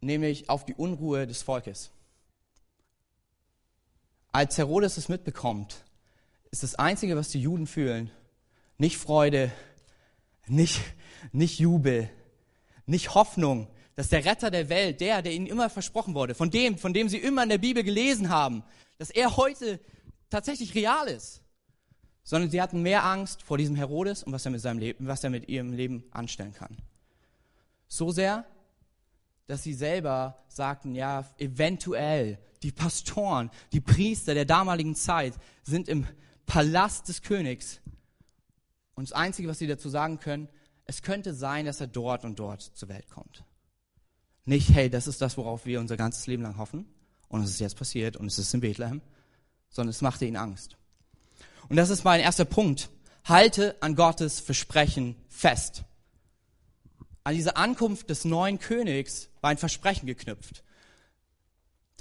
nämlich 0.00 0.50
auf 0.50 0.64
die 0.64 0.74
Unruhe 0.74 1.26
des 1.26 1.42
Volkes. 1.42 1.92
Als 4.32 4.56
Herodes 4.56 4.96
es 4.96 5.10
mitbekommt, 5.10 5.84
ist 6.50 6.62
das 6.62 6.74
Einzige, 6.74 7.16
was 7.16 7.28
die 7.28 7.40
Juden 7.40 7.66
fühlen, 7.66 8.10
nicht 8.78 8.96
Freude, 8.96 9.52
nicht, 10.46 10.80
nicht 11.32 11.58
Jubel, 11.58 12.08
nicht 12.86 13.14
Hoffnung, 13.14 13.68
dass 13.94 14.08
der 14.08 14.24
Retter 14.24 14.50
der 14.50 14.70
Welt, 14.70 15.02
der, 15.02 15.20
der 15.20 15.32
ihnen 15.32 15.46
immer 15.46 15.68
versprochen 15.68 16.14
wurde, 16.14 16.34
von 16.34 16.50
dem, 16.50 16.78
von 16.78 16.94
dem 16.94 17.10
sie 17.10 17.18
immer 17.18 17.42
in 17.42 17.50
der 17.50 17.58
Bibel 17.58 17.84
gelesen 17.84 18.30
haben, 18.30 18.64
dass 18.96 19.10
er 19.10 19.36
heute 19.36 19.78
tatsächlich 20.30 20.74
real 20.74 21.08
ist, 21.08 21.42
sondern 22.24 22.50
sie 22.50 22.62
hatten 22.62 22.80
mehr 22.80 23.04
Angst 23.04 23.42
vor 23.42 23.58
diesem 23.58 23.76
Herodes 23.76 24.22
und 24.22 24.32
was 24.32 24.46
er 24.46 24.50
mit 24.50 24.62
seinem 24.62 24.78
Leben, 24.78 25.06
was 25.06 25.22
er 25.24 25.30
mit 25.30 25.48
ihrem 25.48 25.72
Leben 25.74 26.04
anstellen 26.10 26.54
kann. 26.54 26.78
So 27.86 28.10
sehr, 28.10 28.46
dass 29.46 29.62
sie 29.62 29.74
selber 29.74 30.38
sagten, 30.48 30.94
ja, 30.94 31.28
eventuell 31.38 32.38
die 32.62 32.72
Pastoren, 32.72 33.50
die 33.72 33.80
Priester 33.80 34.34
der 34.34 34.44
damaligen 34.44 34.94
Zeit 34.94 35.34
sind 35.62 35.88
im 35.88 36.06
Palast 36.46 37.08
des 37.08 37.22
Königs. 37.22 37.80
Und 38.94 39.08
das 39.08 39.16
Einzige, 39.16 39.48
was 39.48 39.58
sie 39.58 39.66
dazu 39.66 39.88
sagen 39.88 40.18
können, 40.20 40.48
es 40.84 41.02
könnte 41.02 41.34
sein, 41.34 41.66
dass 41.66 41.80
er 41.80 41.86
dort 41.86 42.24
und 42.24 42.38
dort 42.38 42.62
zur 42.62 42.88
Welt 42.88 43.08
kommt. 43.08 43.44
Nicht, 44.44 44.70
hey, 44.74 44.90
das 44.90 45.06
ist 45.06 45.22
das, 45.22 45.36
worauf 45.36 45.66
wir 45.66 45.80
unser 45.80 45.96
ganzes 45.96 46.26
Leben 46.26 46.42
lang 46.42 46.58
hoffen. 46.58 46.86
Und 47.28 47.42
es 47.42 47.50
ist 47.50 47.60
jetzt 47.60 47.76
passiert 47.76 48.16
und 48.16 48.26
es 48.26 48.38
ist 48.38 48.52
in 48.52 48.60
Bethlehem. 48.60 49.00
Sondern 49.70 49.90
es 49.90 50.02
machte 50.02 50.26
ihnen 50.26 50.36
Angst. 50.36 50.76
Und 51.68 51.76
das 51.76 51.90
ist 51.90 52.04
mein 52.04 52.20
erster 52.20 52.44
Punkt. 52.44 52.90
Halte 53.24 53.80
an 53.80 53.94
Gottes 53.94 54.40
Versprechen 54.40 55.16
fest. 55.28 55.84
An 57.24 57.34
diese 57.34 57.56
Ankunft 57.56 58.10
des 58.10 58.24
neuen 58.24 58.58
Königs 58.58 59.28
war 59.40 59.50
ein 59.50 59.58
Versprechen 59.58 60.06
geknüpft 60.06 60.62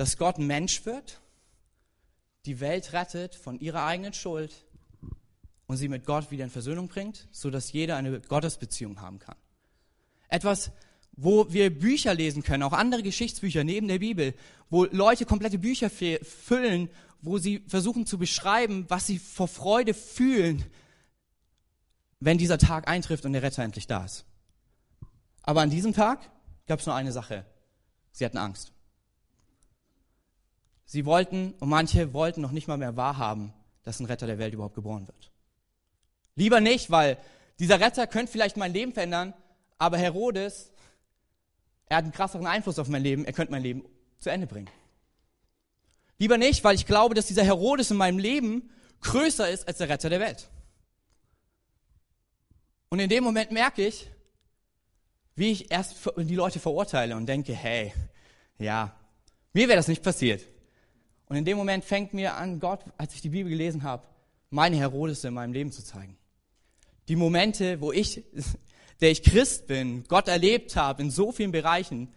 dass 0.01 0.17
Gott 0.17 0.39
Mensch 0.39 0.85
wird, 0.87 1.21
die 2.47 2.59
Welt 2.59 2.93
rettet 2.93 3.35
von 3.35 3.59
ihrer 3.59 3.85
eigenen 3.85 4.13
Schuld 4.13 4.65
und 5.67 5.77
sie 5.77 5.89
mit 5.89 6.05
Gott 6.05 6.31
wieder 6.31 6.43
in 6.43 6.49
Versöhnung 6.49 6.87
bringt, 6.87 7.27
so 7.31 7.51
dass 7.51 7.71
jeder 7.71 7.97
eine 7.97 8.19
Gottesbeziehung 8.19 8.99
haben 8.99 9.19
kann. 9.19 9.35
Etwas, 10.27 10.71
wo 11.11 11.51
wir 11.53 11.69
Bücher 11.69 12.15
lesen 12.15 12.41
können, 12.41 12.63
auch 12.63 12.73
andere 12.73 13.03
Geschichtsbücher 13.03 13.63
neben 13.63 13.87
der 13.87 13.99
Bibel, 13.99 14.33
wo 14.71 14.85
Leute 14.85 15.25
komplette 15.25 15.59
Bücher 15.59 15.91
füllen, 15.91 16.89
wo 17.21 17.37
sie 17.37 17.59
versuchen 17.67 18.07
zu 18.07 18.17
beschreiben, 18.17 18.85
was 18.87 19.05
sie 19.05 19.19
vor 19.19 19.47
Freude 19.47 19.93
fühlen, 19.93 20.65
wenn 22.19 22.39
dieser 22.39 22.57
Tag 22.57 22.87
eintrifft 22.87 23.25
und 23.25 23.33
der 23.33 23.43
Retter 23.43 23.63
endlich 23.63 23.85
da 23.85 24.05
ist. 24.05 24.25
Aber 25.43 25.61
an 25.61 25.69
diesem 25.69 25.93
Tag 25.93 26.19
gab 26.67 26.79
es 26.79 26.85
nur 26.85 26.95
eine 26.95 27.11
Sache. 27.11 27.45
Sie 28.11 28.25
hatten 28.25 28.37
Angst. 28.37 28.71
Sie 30.85 31.05
wollten, 31.05 31.53
und 31.59 31.69
manche 31.69 32.13
wollten 32.13 32.41
noch 32.41 32.51
nicht 32.51 32.67
mal 32.67 32.77
mehr 32.77 32.97
wahrhaben, 32.97 33.53
dass 33.83 33.99
ein 33.99 34.05
Retter 34.05 34.27
der 34.27 34.37
Welt 34.37 34.53
überhaupt 34.53 34.75
geboren 34.75 35.07
wird. 35.07 35.31
Lieber 36.35 36.59
nicht, 36.59 36.91
weil 36.91 37.17
dieser 37.59 37.79
Retter 37.79 38.07
könnte 38.07 38.31
vielleicht 38.31 38.57
mein 38.57 38.73
Leben 38.73 38.91
verändern, 38.93 39.33
aber 39.77 39.97
Herodes, 39.97 40.71
er 41.87 41.97
hat 41.97 42.03
einen 42.03 42.13
krasseren 42.13 42.47
Einfluss 42.47 42.79
auf 42.79 42.87
mein 42.87 43.03
Leben, 43.03 43.25
er 43.25 43.33
könnte 43.33 43.51
mein 43.51 43.63
Leben 43.63 43.83
zu 44.19 44.29
Ende 44.29 44.47
bringen. 44.47 44.69
Lieber 46.19 46.37
nicht, 46.37 46.63
weil 46.63 46.75
ich 46.75 46.85
glaube, 46.85 47.15
dass 47.15 47.25
dieser 47.25 47.43
Herodes 47.43 47.89
in 47.89 47.97
meinem 47.97 48.19
Leben 48.19 48.69
größer 49.01 49.49
ist 49.49 49.67
als 49.67 49.79
der 49.79 49.89
Retter 49.89 50.09
der 50.09 50.19
Welt. 50.19 50.49
Und 52.89 52.99
in 52.99 53.09
dem 53.09 53.23
Moment 53.23 53.51
merke 53.51 53.85
ich, 53.85 54.09
wie 55.35 55.51
ich 55.51 55.71
erst 55.71 55.95
die 56.17 56.35
Leute 56.35 56.59
verurteile 56.59 57.15
und 57.15 57.25
denke, 57.25 57.53
hey, 57.53 57.93
ja, 58.59 58.95
mir 59.53 59.67
wäre 59.67 59.77
das 59.77 59.87
nicht 59.87 60.03
passiert. 60.03 60.45
Und 61.27 61.37
in 61.37 61.45
dem 61.45 61.57
Moment 61.57 61.85
fängt 61.85 62.13
mir 62.13 62.35
an, 62.35 62.59
Gott, 62.59 62.83
als 62.97 63.15
ich 63.15 63.21
die 63.21 63.29
Bibel 63.29 63.49
gelesen 63.49 63.83
habe, 63.83 64.03
meine 64.49 64.75
Herodes 64.77 65.23
in 65.23 65.33
meinem 65.33 65.53
Leben 65.53 65.71
zu 65.71 65.83
zeigen. 65.83 66.17
Die 67.07 67.15
Momente, 67.15 67.81
wo 67.81 67.91
ich, 67.91 68.23
der 69.01 69.11
ich 69.11 69.23
Christ 69.23 69.67
bin, 69.67 70.03
Gott 70.07 70.27
erlebt 70.27 70.75
habe 70.75 71.01
in 71.01 71.09
so 71.09 71.31
vielen 71.31 71.51
Bereichen, 71.51 72.09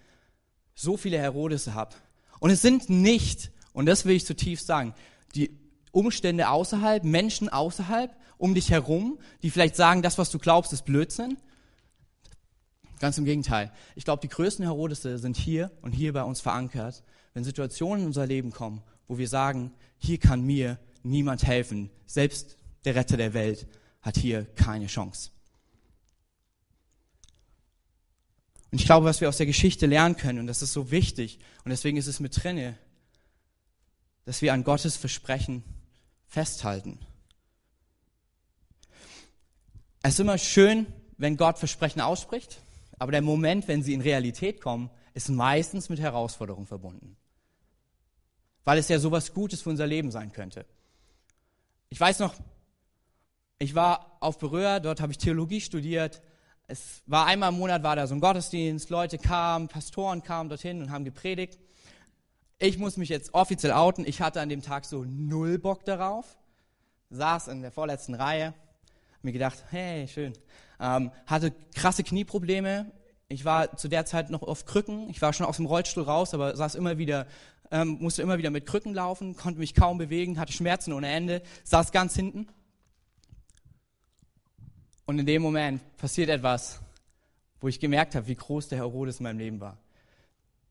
so 0.74 0.96
viele 0.96 1.18
Herodes 1.18 1.68
habe. 1.68 1.94
Und 2.40 2.50
es 2.50 2.62
sind 2.62 2.90
nicht, 2.90 3.52
und 3.72 3.86
das 3.86 4.04
will 4.04 4.16
ich 4.16 4.26
zutiefst 4.26 4.66
sagen, 4.66 4.94
die 5.34 5.56
Umstände 5.92 6.48
außerhalb, 6.48 7.04
Menschen 7.04 7.48
außerhalb, 7.48 8.14
um 8.36 8.54
dich 8.54 8.70
herum, 8.70 9.18
die 9.42 9.50
vielleicht 9.50 9.76
sagen, 9.76 10.02
das, 10.02 10.18
was 10.18 10.30
du 10.30 10.38
glaubst, 10.38 10.72
ist 10.72 10.84
Blödsinn. 10.84 11.38
Ganz 13.00 13.18
im 13.18 13.24
Gegenteil. 13.24 13.72
Ich 13.96 14.04
glaube, 14.04 14.22
die 14.22 14.28
größten 14.28 14.64
Herodese 14.64 15.18
sind 15.18 15.36
hier 15.36 15.70
und 15.82 15.92
hier 15.92 16.12
bei 16.12 16.22
uns 16.22 16.40
verankert, 16.40 17.02
wenn 17.34 17.44
Situationen 17.44 18.02
in 18.02 18.06
unser 18.06 18.26
Leben 18.26 18.50
kommen, 18.50 18.82
wo 19.08 19.18
wir 19.18 19.28
sagen, 19.28 19.72
hier 19.98 20.18
kann 20.18 20.42
mir 20.42 20.78
niemand 21.02 21.44
helfen. 21.44 21.90
Selbst 22.06 22.56
der 22.84 22.94
Retter 22.94 23.16
der 23.16 23.34
Welt 23.34 23.66
hat 24.00 24.16
hier 24.16 24.44
keine 24.54 24.86
Chance. 24.86 25.30
Und 28.70 28.80
ich 28.80 28.86
glaube, 28.86 29.06
was 29.06 29.20
wir 29.20 29.28
aus 29.28 29.36
der 29.36 29.46
Geschichte 29.46 29.86
lernen 29.86 30.16
können, 30.16 30.40
und 30.40 30.46
das 30.46 30.62
ist 30.62 30.72
so 30.72 30.90
wichtig, 30.90 31.38
und 31.64 31.70
deswegen 31.70 31.96
ist 31.96 32.08
es 32.08 32.20
mit 32.20 32.42
drinne, 32.42 32.76
dass 34.24 34.42
wir 34.42 34.52
an 34.52 34.64
Gottes 34.64 34.96
Versprechen 34.96 35.62
festhalten. 36.26 36.98
Es 40.02 40.14
ist 40.14 40.20
immer 40.20 40.38
schön, 40.38 40.86
wenn 41.18 41.36
Gott 41.36 41.58
Versprechen 41.58 42.00
ausspricht, 42.00 42.60
aber 43.04 43.12
der 43.12 43.22
Moment, 43.22 43.68
wenn 43.68 43.82
sie 43.82 43.94
in 43.94 44.00
Realität 44.00 44.60
kommen, 44.60 44.90
ist 45.12 45.28
meistens 45.28 45.88
mit 45.88 46.00
Herausforderungen 46.00 46.66
verbunden 46.66 47.16
weil 48.64 48.78
es 48.78 48.88
ja 48.88 48.98
sowas 48.98 49.32
Gutes 49.32 49.62
für 49.62 49.70
unser 49.70 49.86
Leben 49.86 50.10
sein 50.10 50.32
könnte. 50.32 50.64
Ich 51.90 52.00
weiß 52.00 52.18
noch, 52.18 52.34
ich 53.58 53.74
war 53.74 54.16
auf 54.20 54.38
Berühr, 54.38 54.80
dort 54.80 55.00
habe 55.00 55.12
ich 55.12 55.18
Theologie 55.18 55.60
studiert. 55.60 56.22
Es 56.66 57.02
war 57.06 57.26
einmal 57.26 57.52
im 57.52 57.58
Monat 57.58 57.82
war 57.82 57.94
da 57.94 58.06
so 58.06 58.14
ein 58.14 58.20
Gottesdienst, 58.20 58.90
Leute 58.90 59.18
kamen, 59.18 59.68
Pastoren 59.68 60.22
kamen 60.22 60.48
dorthin 60.48 60.82
und 60.82 60.90
haben 60.90 61.04
gepredigt. 61.04 61.58
Ich 62.58 62.78
muss 62.78 62.96
mich 62.96 63.10
jetzt 63.10 63.34
offiziell 63.34 63.72
outen, 63.72 64.06
ich 64.06 64.20
hatte 64.20 64.40
an 64.40 64.48
dem 64.48 64.62
Tag 64.62 64.86
so 64.86 65.04
null 65.04 65.58
Bock 65.58 65.84
darauf, 65.84 66.38
saß 67.10 67.48
in 67.48 67.60
der 67.60 67.70
vorletzten 67.70 68.14
Reihe, 68.14 68.54
mir 69.24 69.32
gedacht, 69.32 69.64
hey, 69.70 70.06
schön, 70.08 70.32
ähm, 70.80 71.10
hatte 71.26 71.52
krasse 71.74 72.04
Knieprobleme. 72.04 72.92
Ich 73.28 73.44
war 73.44 73.76
zu 73.76 73.88
der 73.88 74.04
Zeit 74.04 74.30
noch 74.30 74.42
auf 74.42 74.66
Krücken, 74.66 75.08
ich 75.08 75.20
war 75.22 75.32
schon 75.32 75.46
aus 75.46 75.56
dem 75.56 75.66
Rollstuhl 75.66 76.04
raus, 76.04 76.34
aber 76.34 76.56
saß 76.56 76.74
immer 76.74 76.98
wieder 76.98 77.26
ähm, 77.70 77.96
musste 78.00 78.22
immer 78.22 78.38
wieder 78.38 78.50
mit 78.50 78.66
Krücken 78.66 78.94
laufen, 78.94 79.36
konnte 79.36 79.58
mich 79.58 79.74
kaum 79.74 79.98
bewegen, 79.98 80.38
hatte 80.38 80.52
Schmerzen 80.52 80.92
ohne 80.92 81.08
Ende, 81.08 81.42
saß 81.64 81.92
ganz 81.92 82.14
hinten. 82.14 82.46
Und 85.06 85.18
in 85.18 85.26
dem 85.26 85.42
Moment 85.42 85.82
passiert 85.96 86.30
etwas, 86.30 86.80
wo 87.60 87.68
ich 87.68 87.80
gemerkt 87.80 88.14
habe, 88.14 88.26
wie 88.26 88.36
groß 88.36 88.68
der 88.68 88.78
Herodes 88.78 89.18
in 89.18 89.24
meinem 89.24 89.38
Leben 89.38 89.60
war. 89.60 89.78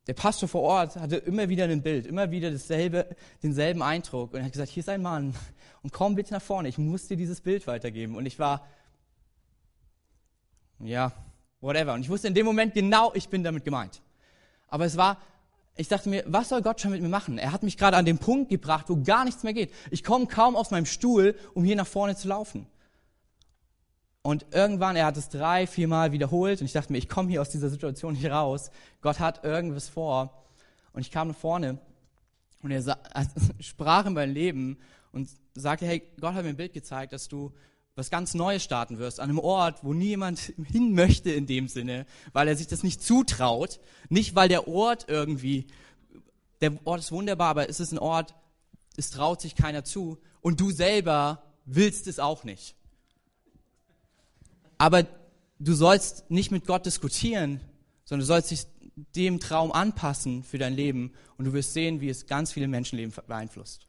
Der 0.08 0.14
Pastor 0.14 0.50
vor 0.50 0.62
Ort 0.62 0.96
hatte 0.98 1.16
immer 1.16 1.48
wieder 1.48 1.64
ein 1.66 1.82
Bild, 1.82 2.06
immer 2.06 2.30
wieder 2.30 2.52
dasselbe, 2.52 3.16
denselben 3.42 3.82
Eindruck 3.82 4.34
und 4.34 4.40
er 4.40 4.46
hat 4.46 4.52
gesagt, 4.52 4.70
hier 4.70 4.82
ist 4.82 4.90
ein 4.90 5.02
Mann 5.02 5.34
und 5.82 5.94
komm 5.94 6.16
bitte 6.16 6.34
nach 6.34 6.42
vorne, 6.42 6.68
ich 6.68 6.78
muss 6.78 7.08
dir 7.08 7.18
dieses 7.18 7.42
Bild 7.42 7.68
weitergeben. 7.68 8.16
Und 8.16 8.26
ich 8.26 8.38
war, 8.40 8.68
ja, 10.80 11.14
whatever. 11.62 11.94
Und 11.94 12.02
ich 12.02 12.10
wusste 12.10 12.28
in 12.28 12.34
dem 12.34 12.46
Moment 12.46 12.74
genau, 12.74 13.14
ich 13.14 13.30
bin 13.30 13.44
damit 13.44 13.64
gemeint. 13.64 14.02
Aber 14.68 14.86
es 14.86 14.98
war 14.98 15.18
ich 15.76 15.88
dachte 15.88 16.08
mir, 16.08 16.24
was 16.28 16.50
soll 16.50 16.62
Gott 16.62 16.82
schon 16.82 16.92
mit 16.92 17.02
mir 17.02 17.10
machen? 17.10 17.40
Er 17.40 17.52
hat 17.52 17.64
mich 17.64 17.78
gerade 17.78 17.98
an 17.98 18.06
den 18.06 18.20
Punkt 18.20 18.50
gebracht, 18.50 18.86
wo 18.90 19.02
gar 19.02 19.26
nichts 19.26 19.44
mehr 19.44 19.54
geht. 19.54 19.74
Ich 19.90 20.04
komme 20.04 20.28
kaum 20.28 20.56
aus 20.56 20.70
meinem 20.70 20.86
Stuhl, 20.86 21.36
um 21.56 21.64
hier 21.64 21.76
nach 21.76 21.88
vorne 21.88 22.16
zu 22.16 22.28
laufen. 22.28 22.68
Und 24.26 24.46
irgendwann, 24.52 24.96
er 24.96 25.06
hat 25.06 25.18
es 25.18 25.28
drei, 25.28 25.68
vier 25.68 25.90
Mal 25.90 26.14
wiederholt 26.14 26.62
und 26.62 26.66
ich 26.66 26.72
dachte 26.72 26.94
mir, 26.94 26.98
ich 26.98 27.10
komme 27.10 27.30
hier 27.30 27.42
aus 27.42 27.50
dieser 27.50 27.70
Situation 27.70 28.14
nicht 28.14 28.26
raus. 28.26 28.72
Gott 29.02 29.20
hat 29.20 29.44
irgendwas 29.44 29.90
vor. 29.90 30.46
Und 30.94 31.02
ich 31.02 31.12
kam 31.12 31.28
nach 31.28 31.36
vorne 31.36 31.78
und 32.62 32.72
er 32.72 32.98
sprach 33.60 34.06
in 34.06 34.14
mein 34.14 34.32
Leben 34.32 34.78
und 35.12 35.28
sagte, 35.54 35.86
hey, 35.86 36.02
Gott 36.22 36.36
hat 36.36 36.44
mir 36.44 36.50
ein 36.50 36.56
Bild 36.56 36.72
gezeigt, 36.72 37.12
dass 37.12 37.28
du 37.28 37.52
was 37.96 38.10
ganz 38.10 38.34
Neues 38.34 38.64
starten 38.64 38.98
wirst, 38.98 39.20
an 39.20 39.30
einem 39.30 39.40
Ort, 39.40 39.84
wo 39.84 39.94
niemand 39.94 40.40
hin 40.72 40.94
möchte 40.94 41.30
in 41.32 41.46
dem 41.46 41.68
Sinne, 41.68 42.06
weil 42.32 42.48
er 42.48 42.56
sich 42.56 42.68
das 42.68 42.82
nicht 42.82 43.04
zutraut, 43.04 43.82
nicht 44.08 44.36
weil 44.36 44.48
der 44.48 44.70
Ort 44.70 45.06
irgendwie, 45.10 45.68
der 46.62 46.72
Ort 46.86 47.02
ist 47.02 47.12
wunderbar, 47.12 47.50
aber 47.50 47.70
es 47.70 47.82
ist 47.82 47.92
ein 47.92 48.00
Ort, 48.00 48.34
es 48.96 49.12
traut 49.12 49.42
sich 49.42 49.56
keiner 49.56 49.84
zu 49.84 50.18
und 50.40 50.62
du 50.62 50.72
selber 50.72 51.44
willst 51.66 52.08
es 52.08 52.20
auch 52.20 52.46
nicht. 52.46 52.76
Aber 54.78 55.06
du 55.60 55.74
sollst 55.74 56.30
nicht 56.30 56.52
mit 56.52 56.66
Gott 56.66 56.86
diskutieren, 56.86 57.62
sondern 58.06 58.22
du 58.22 58.26
sollst 58.26 58.52
dich 58.52 58.66
dem 59.16 59.40
Traum 59.40 59.72
anpassen 59.72 60.44
für 60.44 60.58
dein 60.58 60.74
Leben 60.74 61.14
und 61.38 61.46
du 61.46 61.54
wirst 61.54 61.74
sehen, 61.74 62.02
wie 62.02 62.10
es 62.10 62.28
ganz 62.28 62.52
viele 62.52 62.68
Menschenleben 62.68 63.14
beeinflusst. 63.28 63.88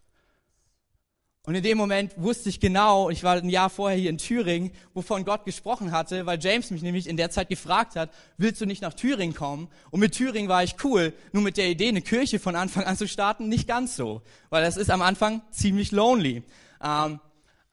Und 1.47 1.55
in 1.55 1.63
dem 1.63 1.77
Moment 1.77 2.15
wusste 2.17 2.49
ich 2.49 2.59
genau, 2.59 3.11
ich 3.11 3.23
war 3.23 3.37
ein 3.37 3.51
Jahr 3.51 3.69
vorher 3.69 3.99
hier 3.99 4.09
in 4.09 4.17
Thüringen, 4.17 4.71
wovon 4.95 5.27
Gott 5.27 5.45
gesprochen 5.45 5.93
hatte, 5.93 6.25
weil 6.25 6.39
James 6.41 6.71
mich 6.71 6.81
nämlich 6.81 7.07
in 7.07 7.19
der 7.19 7.31
Zeit 7.31 7.51
gefragt 7.51 7.97
hat, 7.97 8.11
willst 8.39 8.63
du 8.63 8.67
nicht 8.67 8.81
nach 8.81 8.95
Thüringen 8.95 9.35
kommen? 9.35 9.69
Und 9.91 10.01
mit 10.01 10.13
Thüringen 10.13 10.49
war 10.49 10.65
ich 10.65 10.77
cool, 10.85 11.13
nur 11.33 11.43
mit 11.43 11.59
der 11.59 11.69
Idee, 11.69 11.89
eine 11.89 12.01
Kirche 12.01 12.39
von 12.39 12.57
Anfang 12.57 12.85
an 12.85 12.97
zu 12.97 13.07
starten, 13.07 13.51
nicht 13.51 13.69
ganz 13.69 13.95
so, 13.95 14.23
weil 14.49 14.65
das 14.65 14.79
ist 14.79 14.89
am 14.89 15.03
Anfang 15.03 15.43
ziemlich 15.51 15.93
lonely. 15.93 16.45
Ähm, 16.83 17.21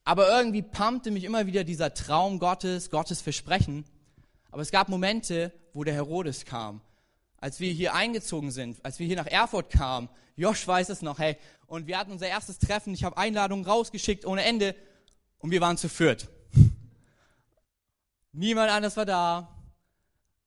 aber 0.04 0.30
irgendwie 0.30 0.62
pumpte 0.62 1.12
mich 1.12 1.24
immer 1.24 1.46
wieder 1.46 1.64
dieser 1.64 1.94
Traum 1.94 2.40
Gottes, 2.40 2.90
Gottes 2.90 3.22
Versprechen. 3.22 3.86
Aber 4.52 4.62
es 4.62 4.72
gab 4.72 4.90
Momente, 4.90 5.54
wo 5.74 5.84
der 5.84 5.94
Herodes 5.94 6.46
kam 6.46 6.82
als 7.42 7.60
wir 7.60 7.72
hier 7.74 7.94
eingezogen 7.94 8.52
sind, 8.52 8.78
als 8.86 9.00
wir 9.00 9.08
hier 9.08 9.18
nach 9.18 9.26
Erfurt 9.26 9.72
kamen, 9.72 10.08
Josh 10.38 10.66
weiß 10.66 10.90
es 10.90 11.02
noch, 11.02 11.20
hey, 11.20 11.36
und 11.66 11.88
wir 11.88 11.98
hatten 11.98 12.12
unser 12.12 12.28
erstes 12.28 12.60
Treffen, 12.60 12.94
ich 12.94 13.04
habe 13.04 13.18
Einladungen 13.18 13.66
rausgeschickt 13.66 14.26
ohne 14.26 14.44
Ende 14.44 14.76
und 15.40 15.52
wir 15.52 15.60
waren 15.60 15.76
zu 15.76 15.90
viert. 15.90 16.30
Niemand 18.32 18.72
anders 18.72 18.96
war 18.96 19.06
da. 19.06 19.50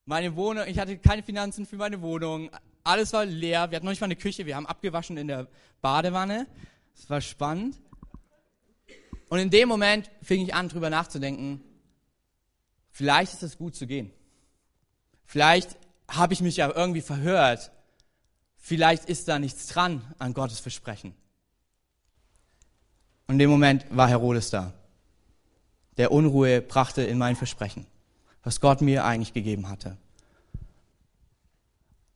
Meine 0.07 0.37
Wohnung, 0.37 0.65
ich 0.67 0.79
hatte 0.79 0.97
keine 0.99 1.23
Finanzen 1.23 1.67
für 1.67 1.77
meine 1.77 2.01
Wohnung. 2.01 2.51
Alles 2.83 3.13
war 3.13 3.25
leer. 3.25 3.71
Wir 3.71 3.77
hatten 3.77 3.87
noch 3.87 3.93
nicht 3.93 4.01
mal 4.01 4.07
eine 4.07 4.17
Küche. 4.17 4.47
Wir 4.47 4.57
haben 4.57 4.67
abgewaschen 4.67 5.17
in 5.17 5.29
der 5.29 5.49
Badewanne. 5.83 6.47
Das 6.95 7.11
war 7.11 7.21
spannend. 7.21 7.81
Und 9.35 9.41
in 9.41 9.51
dem 9.51 9.69
Moment 9.69 10.13
fing 10.23 10.43
ich 10.43 10.55
an, 10.55 10.69
drüber 10.69 10.91
nachzudenken. 10.91 11.61
Vielleicht 12.93 13.33
ist 13.33 13.43
es 13.43 13.59
gut 13.59 13.75
zu 13.75 13.85
gehen. 13.85 14.13
Vielleicht 15.25 15.77
habe 16.07 16.33
ich 16.33 16.41
mich 16.41 16.57
ja 16.57 16.71
irgendwie 16.73 17.01
verhört. 17.01 17.73
Vielleicht 18.57 19.07
ist 19.07 19.27
da 19.27 19.41
nichts 19.41 19.67
dran 19.67 20.03
an 20.21 20.35
Gottes 20.35 20.61
Versprechen. 20.61 21.17
Und 23.27 23.35
in 23.35 23.39
dem 23.41 23.51
Moment 23.51 23.85
war 23.91 24.09
Herodes 24.09 24.51
da, 24.51 24.73
der 25.97 26.13
Unruhe 26.13 26.61
brachte 26.63 27.03
in 27.03 27.19
mein 27.19 27.35
Versprechen, 27.35 27.89
was 28.45 28.61
Gott 28.61 28.83
mir 28.83 29.05
eigentlich 29.05 29.33
gegeben 29.33 29.69
hatte. 29.69 29.97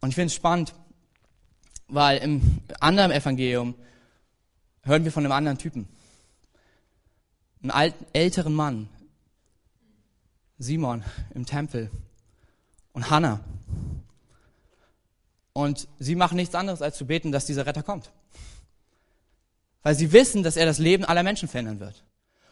Und 0.00 0.10
ich 0.10 0.14
finde 0.14 0.28
es 0.28 0.37
spannend, 0.37 0.72
weil 1.88 2.18
im 2.18 2.60
anderen 2.78 3.10
Evangelium 3.10 3.75
hören 4.84 5.02
wir 5.02 5.10
von 5.10 5.25
einem 5.25 5.32
anderen 5.32 5.58
Typen. 5.58 5.88
Einen 7.62 7.70
alten, 7.70 8.06
älteren 8.12 8.54
Mann, 8.54 8.88
Simon 10.58 11.04
im 11.34 11.46
Tempel 11.46 11.90
und 12.92 13.10
Hannah. 13.10 13.40
Und 15.52 15.88
sie 15.98 16.14
machen 16.14 16.36
nichts 16.36 16.54
anderes, 16.54 16.82
als 16.82 16.96
zu 16.96 17.06
beten, 17.06 17.32
dass 17.32 17.46
dieser 17.46 17.66
Retter 17.66 17.82
kommt. 17.82 18.12
Weil 19.82 19.94
sie 19.94 20.12
wissen, 20.12 20.42
dass 20.42 20.56
er 20.56 20.66
das 20.66 20.78
Leben 20.78 21.04
aller 21.04 21.22
Menschen 21.22 21.48
verändern 21.48 21.80
wird. 21.80 22.04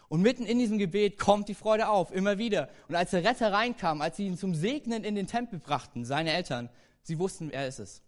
Und 0.09 0.21
mitten 0.21 0.45
in 0.45 0.59
diesem 0.59 0.77
Gebet 0.77 1.17
kommt 1.17 1.49
die 1.49 1.53
Freude 1.53 1.89
auf, 1.89 2.11
immer 2.11 2.37
wieder. 2.37 2.69
Und 2.87 2.95
als 2.95 3.11
der 3.11 3.23
Retter 3.23 3.51
reinkam, 3.51 4.01
als 4.01 4.17
sie 4.17 4.25
ihn 4.25 4.37
zum 4.37 4.55
Segnen 4.55 5.03
in 5.03 5.15
den 5.15 5.27
Tempel 5.27 5.59
brachten, 5.59 6.05
seine 6.05 6.31
Eltern, 6.31 6.69
sie 7.03 7.19
wussten, 7.19 7.49
er 7.49 7.67
ist 7.67 7.79
es. 7.79 8.01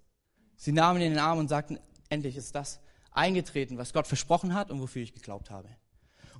Sie 0.55 0.71
nahmen 0.71 1.01
ihn 1.01 1.07
in 1.07 1.13
den 1.13 1.19
Arm 1.19 1.39
und 1.39 1.49
sagten, 1.49 1.79
endlich 2.09 2.37
ist 2.37 2.55
das 2.55 2.79
eingetreten, 3.11 3.77
was 3.77 3.93
Gott 3.93 4.07
versprochen 4.07 4.53
hat 4.53 4.71
und 4.71 4.79
wofür 4.79 5.01
ich 5.01 5.13
geglaubt 5.13 5.51
habe. 5.51 5.69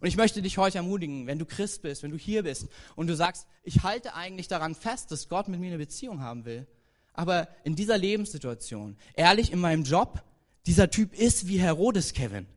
Und 0.01 0.07
ich 0.07 0.17
möchte 0.17 0.41
dich 0.41 0.57
heute 0.57 0.77
ermutigen, 0.77 1.27
wenn 1.27 1.39
du 1.39 1.45
Christ 1.45 1.81
bist, 1.81 2.03
wenn 2.03 2.11
du 2.11 2.17
hier 2.17 2.43
bist 2.43 2.67
und 2.95 3.07
du 3.07 3.15
sagst, 3.15 3.47
ich 3.63 3.83
halte 3.83 4.13
eigentlich 4.13 4.47
daran 4.47 4.75
fest, 4.75 5.11
dass 5.11 5.27
Gott 5.27 5.47
mit 5.47 5.59
mir 5.59 5.67
eine 5.67 5.77
Beziehung 5.77 6.21
haben 6.21 6.45
will, 6.45 6.67
aber 7.13 7.49
in 7.63 7.75
dieser 7.75 7.97
Lebenssituation, 7.97 8.97
ehrlich 9.13 9.51
in 9.51 9.59
meinem 9.59 9.83
Job, 9.83 10.23
dieser 10.65 10.89
Typ 10.89 11.13
ist 11.13 11.47
wie 11.47 11.59
Herodes 11.59 12.13
Kevin. 12.13 12.47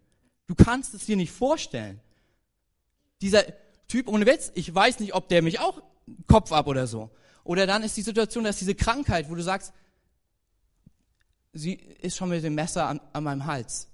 Du 0.46 0.54
kannst 0.54 0.94
es 0.94 1.06
dir 1.06 1.16
nicht 1.16 1.32
vorstellen. 1.32 2.00
Dieser 3.20 3.44
Typ, 3.88 4.08
ohne 4.08 4.26
Witz, 4.26 4.52
ich 4.54 4.72
weiß 4.72 5.00
nicht, 5.00 5.14
ob 5.14 5.28
der 5.28 5.42
mich 5.42 5.58
auch 5.58 5.82
Kopf 6.26 6.52
ab 6.52 6.66
oder 6.66 6.87
so. 6.87 7.11
Oder 7.44 7.66
dann 7.66 7.82
ist 7.82 7.96
die 7.96 8.02
Situation, 8.02 8.44
dass 8.44 8.58
diese 8.58 8.75
Krankheit, 8.75 9.28
wo 9.30 9.34
du 9.34 9.42
sagst, 9.42 9.72
sie 11.52 11.75
ist 11.75 12.16
schon 12.16 12.28
mit 12.28 12.44
dem 12.44 12.54
Messer 12.54 12.87
an, 12.87 13.00
an 13.12 13.25
meinem 13.25 13.46
Hals 13.46 13.91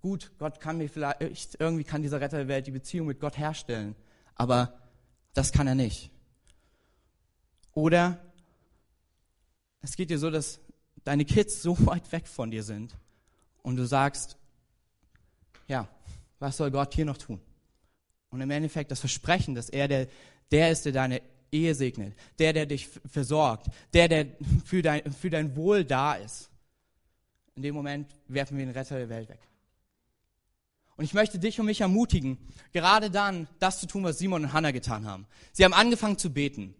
gut, 0.00 0.32
Gott 0.38 0.60
kann 0.60 0.78
mir 0.78 0.88
vielleicht, 0.88 1.20
irgendwie 1.58 1.84
kann 1.84 2.02
dieser 2.02 2.20
Retter 2.20 2.38
der 2.38 2.48
Welt 2.48 2.66
die 2.66 2.72
Beziehung 2.72 3.06
mit 3.06 3.20
Gott 3.20 3.38
herstellen, 3.38 3.94
aber 4.34 4.78
das 5.32 5.52
kann 5.52 5.66
er 5.66 5.74
nicht. 5.74 6.10
Oder 7.72 8.18
es 9.82 9.96
geht 9.96 10.10
dir 10.10 10.18
so, 10.18 10.30
dass 10.30 10.60
deine 11.04 11.24
Kids 11.24 11.62
so 11.62 11.76
weit 11.86 12.10
weg 12.12 12.26
von 12.26 12.50
dir 12.50 12.62
sind 12.62 12.96
und 13.62 13.76
du 13.76 13.86
sagst, 13.86 14.36
ja, 15.68 15.88
was 16.38 16.56
soll 16.56 16.70
Gott 16.70 16.94
hier 16.94 17.04
noch 17.04 17.18
tun? 17.18 17.40
Und 18.30 18.40
im 18.40 18.50
Endeffekt 18.50 18.90
das 18.90 19.00
Versprechen, 19.00 19.54
dass 19.54 19.68
er 19.68 19.88
der, 19.88 20.08
der 20.50 20.70
ist, 20.70 20.84
der 20.84 20.92
deine 20.92 21.22
Ehe 21.52 21.74
segnet, 21.74 22.14
der, 22.38 22.52
der 22.52 22.66
dich 22.66 22.88
versorgt, 22.88 23.68
der, 23.92 24.08
der 24.08 24.26
für 24.64 24.82
dein, 24.82 25.12
für 25.12 25.30
dein 25.30 25.54
Wohl 25.56 25.84
da 25.84 26.14
ist. 26.14 26.50
In 27.54 27.62
dem 27.62 27.74
Moment 27.74 28.10
werfen 28.26 28.58
wir 28.58 28.66
den 28.66 28.74
Retter 28.74 28.98
der 28.98 29.08
Welt 29.08 29.28
weg. 29.28 29.38
Und 30.96 31.04
ich 31.04 31.14
möchte 31.14 31.38
dich 31.38 31.58
und 31.58 31.66
mich 31.66 31.80
ermutigen, 31.80 32.38
gerade 32.72 33.10
dann 33.10 33.48
das 33.58 33.80
zu 33.80 33.86
tun, 33.86 34.04
was 34.04 34.18
Simon 34.18 34.44
und 34.44 34.52
Hannah 34.52 34.70
getan 34.70 35.06
haben. 35.06 35.26
Sie 35.52 35.64
haben 35.64 35.74
angefangen 35.74 36.18
zu 36.18 36.32
beten 36.32 36.74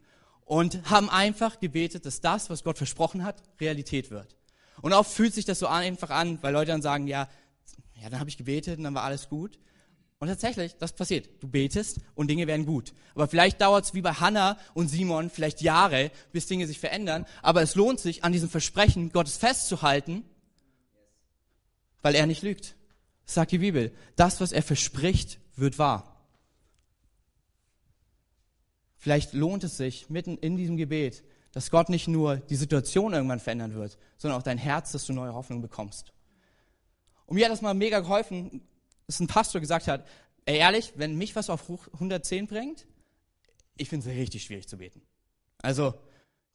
und 0.44 0.88
haben 0.88 1.10
einfach 1.10 1.58
gebetet, 1.58 2.06
dass 2.06 2.20
das, 2.20 2.48
was 2.48 2.62
Gott 2.62 2.78
versprochen 2.78 3.24
hat, 3.24 3.42
Realität 3.60 4.10
wird. 4.10 4.36
Und 4.82 4.92
oft 4.92 5.12
fühlt 5.12 5.34
sich 5.34 5.44
das 5.44 5.58
so 5.58 5.66
einfach 5.66 6.10
an, 6.10 6.38
weil 6.42 6.52
Leute 6.52 6.70
dann 6.70 6.82
sagen, 6.82 7.08
ja, 7.08 7.28
ja, 8.00 8.08
dann 8.08 8.20
habe 8.20 8.30
ich 8.30 8.36
gebetet 8.36 8.78
und 8.78 8.84
dann 8.84 8.94
war 8.94 9.02
alles 9.02 9.28
gut. 9.28 9.58
Und 10.20 10.28
tatsächlich, 10.28 10.76
das 10.76 10.92
passiert. 10.92 11.28
Du 11.40 11.48
betest 11.48 11.98
und 12.14 12.28
Dinge 12.28 12.46
werden 12.46 12.66
gut. 12.66 12.92
Aber 13.14 13.26
vielleicht 13.26 13.60
dauert 13.60 13.84
es 13.84 13.94
wie 13.94 14.00
bei 14.00 14.12
Hannah 14.12 14.58
und 14.74 14.88
Simon 14.88 15.28
vielleicht 15.28 15.60
Jahre, 15.60 16.12
bis 16.32 16.46
Dinge 16.46 16.66
sich 16.66 16.78
verändern. 16.78 17.26
Aber 17.42 17.62
es 17.62 17.74
lohnt 17.74 17.98
sich, 17.98 18.22
an 18.22 18.32
diesem 18.32 18.48
Versprechen 18.48 19.10
Gottes 19.10 19.36
festzuhalten, 19.36 20.24
weil 22.00 22.14
er 22.14 22.26
nicht 22.26 22.42
lügt 22.42 22.76
sagt 23.26 23.52
die 23.52 23.58
Bibel. 23.58 23.92
Das, 24.16 24.40
was 24.40 24.52
er 24.52 24.62
verspricht, 24.62 25.38
wird 25.56 25.78
wahr. 25.78 26.10
Vielleicht 28.96 29.34
lohnt 29.34 29.64
es 29.64 29.76
sich 29.76 30.08
mitten 30.08 30.38
in 30.38 30.56
diesem 30.56 30.76
Gebet, 30.76 31.24
dass 31.52 31.70
Gott 31.70 31.88
nicht 31.88 32.08
nur 32.08 32.36
die 32.36 32.56
Situation 32.56 33.12
irgendwann 33.12 33.38
verändern 33.38 33.74
wird, 33.74 33.98
sondern 34.16 34.38
auch 34.38 34.42
dein 34.42 34.58
Herz, 34.58 34.92
dass 34.92 35.06
du 35.06 35.12
neue 35.12 35.34
Hoffnung 35.34 35.60
bekommst. 35.60 36.12
Und 37.26 37.36
mir 37.36 37.44
hat 37.44 37.52
das 37.52 37.62
mal 37.62 37.74
mega 37.74 38.00
geholfen, 38.00 38.62
dass 39.06 39.20
ein 39.20 39.26
Pastor 39.26 39.60
gesagt 39.60 39.88
hat, 39.88 40.06
ey, 40.46 40.56
ehrlich, 40.56 40.94
wenn 40.96 41.16
mich 41.16 41.36
was 41.36 41.50
auf 41.50 41.68
110 41.68 42.46
bringt, 42.46 42.86
ich 43.76 43.88
finde 43.88 44.08
es 44.08 44.16
richtig 44.16 44.44
schwierig 44.44 44.68
zu 44.68 44.78
beten. 44.78 45.02
Also, 45.58 45.94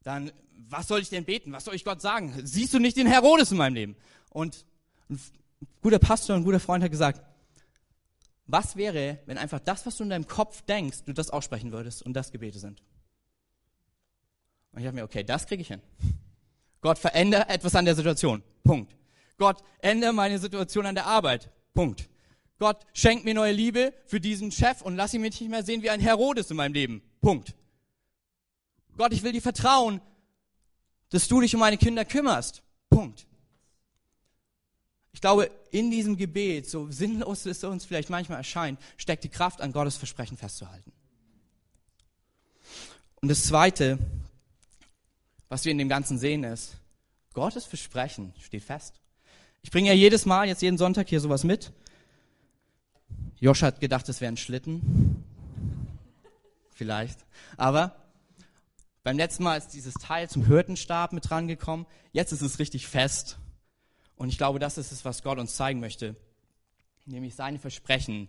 dann, 0.03 0.31
was 0.69 0.87
soll 0.87 1.01
ich 1.01 1.09
denn 1.09 1.25
beten? 1.25 1.51
Was 1.51 1.65
soll 1.65 1.75
ich 1.75 1.85
Gott 1.85 2.01
sagen? 2.01 2.33
Siehst 2.43 2.73
du 2.73 2.79
nicht 2.79 2.97
den 2.97 3.07
Herodes 3.07 3.51
in 3.51 3.57
meinem 3.57 3.75
Leben? 3.75 3.95
Und 4.29 4.65
guter 5.81 5.99
Pastor 5.99 6.35
und 6.35 6.43
guter 6.43 6.59
Freund 6.59 6.83
hat 6.83 6.91
gesagt, 6.91 7.21
was 8.47 8.75
wäre, 8.75 9.19
wenn 9.25 9.37
einfach 9.37 9.59
das, 9.59 9.85
was 9.85 9.97
du 9.97 10.03
in 10.03 10.09
deinem 10.09 10.27
Kopf 10.27 10.61
denkst, 10.63 11.03
du 11.05 11.13
das 11.13 11.29
aussprechen 11.29 11.71
würdest 11.71 12.01
und 12.01 12.13
das 12.13 12.31
Gebete 12.31 12.59
sind? 12.59 12.81
Und 14.71 14.81
ich 14.81 14.87
habe 14.87 14.95
mir, 14.95 15.03
okay, 15.03 15.23
das 15.23 15.45
kriege 15.45 15.61
ich 15.61 15.67
hin. 15.67 15.81
Gott, 16.81 16.97
verändere 16.97 17.49
etwas 17.49 17.75
an 17.75 17.85
der 17.85 17.95
Situation. 17.95 18.41
Punkt. 18.63 18.95
Gott, 19.37 19.63
ändere 19.79 20.13
meine 20.13 20.39
Situation 20.39 20.85
an 20.85 20.95
der 20.95 21.05
Arbeit. 21.05 21.51
Punkt. 21.73 22.09
Gott, 22.57 22.85
schenk 22.93 23.23
mir 23.23 23.33
neue 23.33 23.53
Liebe 23.53 23.93
für 24.05 24.19
diesen 24.19 24.51
Chef 24.51 24.81
und 24.81 24.95
lass 24.95 25.13
ihn 25.13 25.21
mich 25.21 25.39
nicht 25.39 25.49
mehr 25.49 25.63
sehen 25.63 25.81
wie 25.81 25.89
ein 25.89 26.01
Herodes 26.01 26.51
in 26.51 26.57
meinem 26.57 26.73
Leben. 26.73 27.01
Punkt. 27.21 27.55
Gott, 28.97 29.13
ich 29.13 29.23
will 29.23 29.31
dir 29.31 29.41
vertrauen, 29.41 30.01
dass 31.09 31.27
du 31.27 31.39
dich 31.39 31.53
um 31.53 31.61
meine 31.61 31.77
Kinder 31.77 32.03
kümmerst. 32.03 32.63
Punkt. 32.89 33.27
Ich 35.19 35.21
glaube, 35.21 35.51
in 35.71 35.91
diesem 35.91 36.15
Gebet, 36.15 36.69
so 36.69 36.89
sinnlos 36.89 37.45
es 37.45 37.61
uns 37.65 37.83
vielleicht 37.83 38.09
manchmal 38.09 38.37
erscheint, 38.37 38.79
steckt 38.95 39.25
die 39.25 39.29
Kraft 39.29 39.59
an 39.59 39.73
Gottes 39.73 39.97
Versprechen 39.97 40.37
festzuhalten. 40.37 40.93
Und 43.21 43.27
das 43.27 43.43
Zweite, 43.43 43.99
was 45.49 45.65
wir 45.65 45.73
in 45.73 45.77
dem 45.77 45.89
Ganzen 45.89 46.17
sehen, 46.17 46.45
ist, 46.45 46.77
Gottes 47.33 47.65
Versprechen 47.65 48.33
steht 48.39 48.63
fest. 48.63 49.01
Ich 49.61 49.71
bringe 49.71 49.89
ja 49.89 49.93
jedes 49.93 50.25
Mal, 50.25 50.47
jetzt 50.47 50.61
jeden 50.61 50.77
Sonntag 50.77 51.09
hier 51.09 51.19
sowas 51.19 51.43
mit. 51.43 51.73
Josh 53.41 53.61
hat 53.61 53.81
gedacht, 53.81 54.07
es 54.07 54.21
wäre 54.21 54.31
ein 54.31 54.37
Schlitten. 54.37 55.25
Vielleicht. 56.71 57.19
Aber 57.57 57.93
beim 59.03 59.17
letzten 59.17 59.43
Mal 59.43 59.57
ist 59.57 59.73
dieses 59.73 59.95
Teil 59.95 60.29
zum 60.29 60.45
Hirtenstab 60.45 61.11
mit 61.11 61.29
dran 61.29 61.49
gekommen. 61.49 61.87
Jetzt 62.13 62.31
ist 62.31 62.41
es 62.41 62.57
richtig 62.59 62.87
fest. 62.87 63.37
Und 64.19 64.27
ich 64.27 64.37
glaube, 64.37 64.59
das 64.59 64.77
ist 64.77 64.91
es, 64.91 65.05
was 65.05 65.23
Gott 65.23 65.39
uns 65.39 65.55
zeigen 65.55 65.79
möchte. 65.79 66.13
Nämlich 67.05 67.35
seine 67.35 67.57
Versprechen 67.57 68.27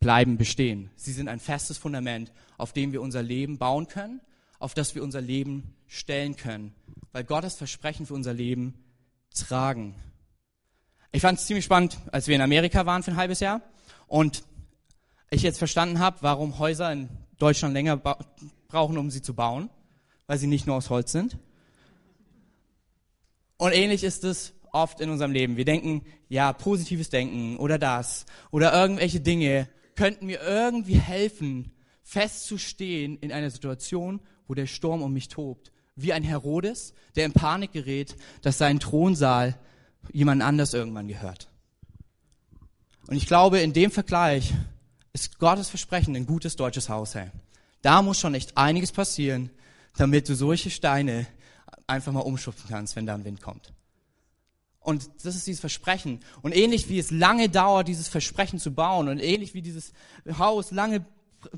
bleiben 0.00 0.38
bestehen. 0.38 0.90
Sie 0.96 1.12
sind 1.12 1.28
ein 1.28 1.38
festes 1.38 1.76
Fundament, 1.76 2.32
auf 2.56 2.72
dem 2.72 2.92
wir 2.92 3.02
unser 3.02 3.22
Leben 3.22 3.58
bauen 3.58 3.86
können, 3.86 4.22
auf 4.58 4.72
das 4.72 4.94
wir 4.94 5.02
unser 5.02 5.20
Leben 5.20 5.74
stellen 5.86 6.36
können. 6.36 6.74
Weil 7.12 7.24
Gottes 7.24 7.56
Versprechen 7.56 8.06
für 8.06 8.14
unser 8.14 8.32
Leben 8.32 8.82
tragen. 9.34 9.94
Ich 11.12 11.20
fand 11.20 11.38
es 11.38 11.46
ziemlich 11.46 11.66
spannend, 11.66 11.98
als 12.12 12.26
wir 12.26 12.34
in 12.34 12.40
Amerika 12.40 12.86
waren 12.86 13.02
für 13.02 13.10
ein 13.10 13.18
halbes 13.18 13.40
Jahr 13.40 13.60
und 14.06 14.42
ich 15.28 15.42
jetzt 15.42 15.58
verstanden 15.58 15.98
habe, 15.98 16.16
warum 16.22 16.58
Häuser 16.58 16.90
in 16.90 17.10
Deutschland 17.38 17.74
länger 17.74 17.98
brauchen, 18.68 18.96
um 18.96 19.10
sie 19.10 19.20
zu 19.20 19.34
bauen, 19.34 19.68
weil 20.26 20.38
sie 20.38 20.46
nicht 20.46 20.66
nur 20.66 20.76
aus 20.76 20.88
Holz 20.88 21.12
sind. 21.12 21.36
Und 23.58 23.72
ähnlich 23.72 24.02
ist 24.02 24.24
es 24.24 24.54
oft 24.72 25.00
in 25.00 25.10
unserem 25.10 25.32
Leben. 25.32 25.56
Wir 25.56 25.64
denken, 25.64 26.02
ja, 26.28 26.52
positives 26.52 27.10
Denken 27.10 27.56
oder 27.56 27.78
das 27.78 28.26
oder 28.50 28.72
irgendwelche 28.72 29.20
Dinge 29.20 29.68
könnten 29.96 30.26
mir 30.26 30.40
irgendwie 30.42 30.98
helfen, 30.98 31.72
festzustehen 32.02 33.18
in 33.18 33.32
einer 33.32 33.50
Situation, 33.50 34.20
wo 34.48 34.54
der 34.54 34.66
Sturm 34.66 35.02
um 35.02 35.12
mich 35.12 35.28
tobt. 35.28 35.72
Wie 35.96 36.12
ein 36.12 36.22
Herodes, 36.22 36.94
der 37.16 37.26
in 37.26 37.32
Panik 37.32 37.72
gerät, 37.72 38.16
dass 38.42 38.58
sein 38.58 38.80
Thronsaal 38.80 39.58
jemand 40.12 40.42
anders 40.42 40.72
irgendwann 40.72 41.08
gehört. 41.08 41.48
Und 43.06 43.16
ich 43.16 43.26
glaube, 43.26 43.60
in 43.60 43.72
dem 43.72 43.90
Vergleich 43.90 44.54
ist 45.12 45.38
Gottes 45.38 45.68
Versprechen 45.68 46.16
ein 46.16 46.26
gutes 46.26 46.56
deutsches 46.56 46.88
Haus, 46.88 47.14
hey. 47.14 47.30
Da 47.82 48.02
muss 48.02 48.20
schon 48.20 48.34
echt 48.34 48.56
einiges 48.56 48.92
passieren, 48.92 49.50
damit 49.96 50.28
du 50.28 50.34
solche 50.34 50.70
Steine 50.70 51.26
einfach 51.86 52.12
mal 52.12 52.20
umschubsen 52.20 52.68
kannst, 52.68 52.96
wenn 52.96 53.06
da 53.06 53.14
ein 53.14 53.24
Wind 53.24 53.40
kommt. 53.40 53.72
Und 54.90 55.08
das 55.22 55.36
ist 55.36 55.46
dieses 55.46 55.60
Versprechen. 55.60 56.18
Und 56.42 56.54
ähnlich 56.54 56.88
wie 56.88 56.98
es 56.98 57.12
lange 57.12 57.48
dauert, 57.48 57.86
dieses 57.86 58.08
Versprechen 58.08 58.58
zu 58.58 58.72
bauen 58.72 59.08
und 59.08 59.20
ähnlich 59.20 59.54
wie 59.54 59.62
dieses 59.62 59.92
Haus 60.36 60.72
lange 60.72 61.06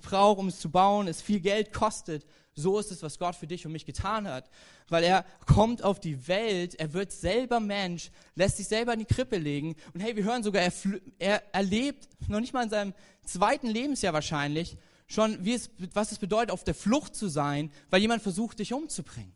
braucht, 0.03 0.39
um 0.39 0.49
es 0.49 0.61
zu 0.61 0.71
bauen, 0.71 1.09
es 1.09 1.23
viel 1.23 1.41
Geld 1.41 1.73
kostet, 1.73 2.27
so 2.55 2.79
ist 2.79 2.93
es, 2.93 3.03
was 3.03 3.19
Gott 3.19 3.35
für 3.35 3.47
dich 3.47 3.65
und 3.65 3.73
mich 3.73 3.87
getan 3.87 4.29
hat. 4.29 4.51
Weil 4.91 5.03
er 5.03 5.25
kommt 5.47 5.83
auf 5.83 5.99
die 5.99 6.29
Welt, 6.29 6.75
er 6.75 6.93
wird 6.93 7.11
selber 7.11 7.59
Mensch, 7.59 8.11
lässt 8.35 8.59
sich 8.59 8.69
selber 8.69 8.93
in 8.93 8.99
die 8.99 9.07
Krippe 9.07 9.39
legen. 9.39 9.77
Und 9.95 10.01
hey, 10.01 10.15
wir 10.15 10.25
hören 10.25 10.43
sogar, 10.43 10.63
er, 10.63 10.73
er 11.19 11.43
erlebt, 11.55 12.11
noch 12.29 12.41
nicht 12.41 12.53
mal 12.53 12.65
in 12.65 12.71
seinem 12.71 12.93
zweiten 13.25 13.69
Lebensjahr 13.69 14.13
wahrscheinlich, 14.13 14.77
schon, 15.07 15.47
es, 15.47 15.71
was 15.95 16.13
es 16.13 16.19
bedeutet, 16.19 16.51
auf 16.51 16.65
der 16.65 16.75
Flucht 16.75 17.17
zu 17.17 17.29
sein, 17.29 17.73
weil 17.89 18.03
jemand 18.03 18.23
versucht, 18.23 18.59
dich 18.59 18.75
umzubringen. 18.75 19.33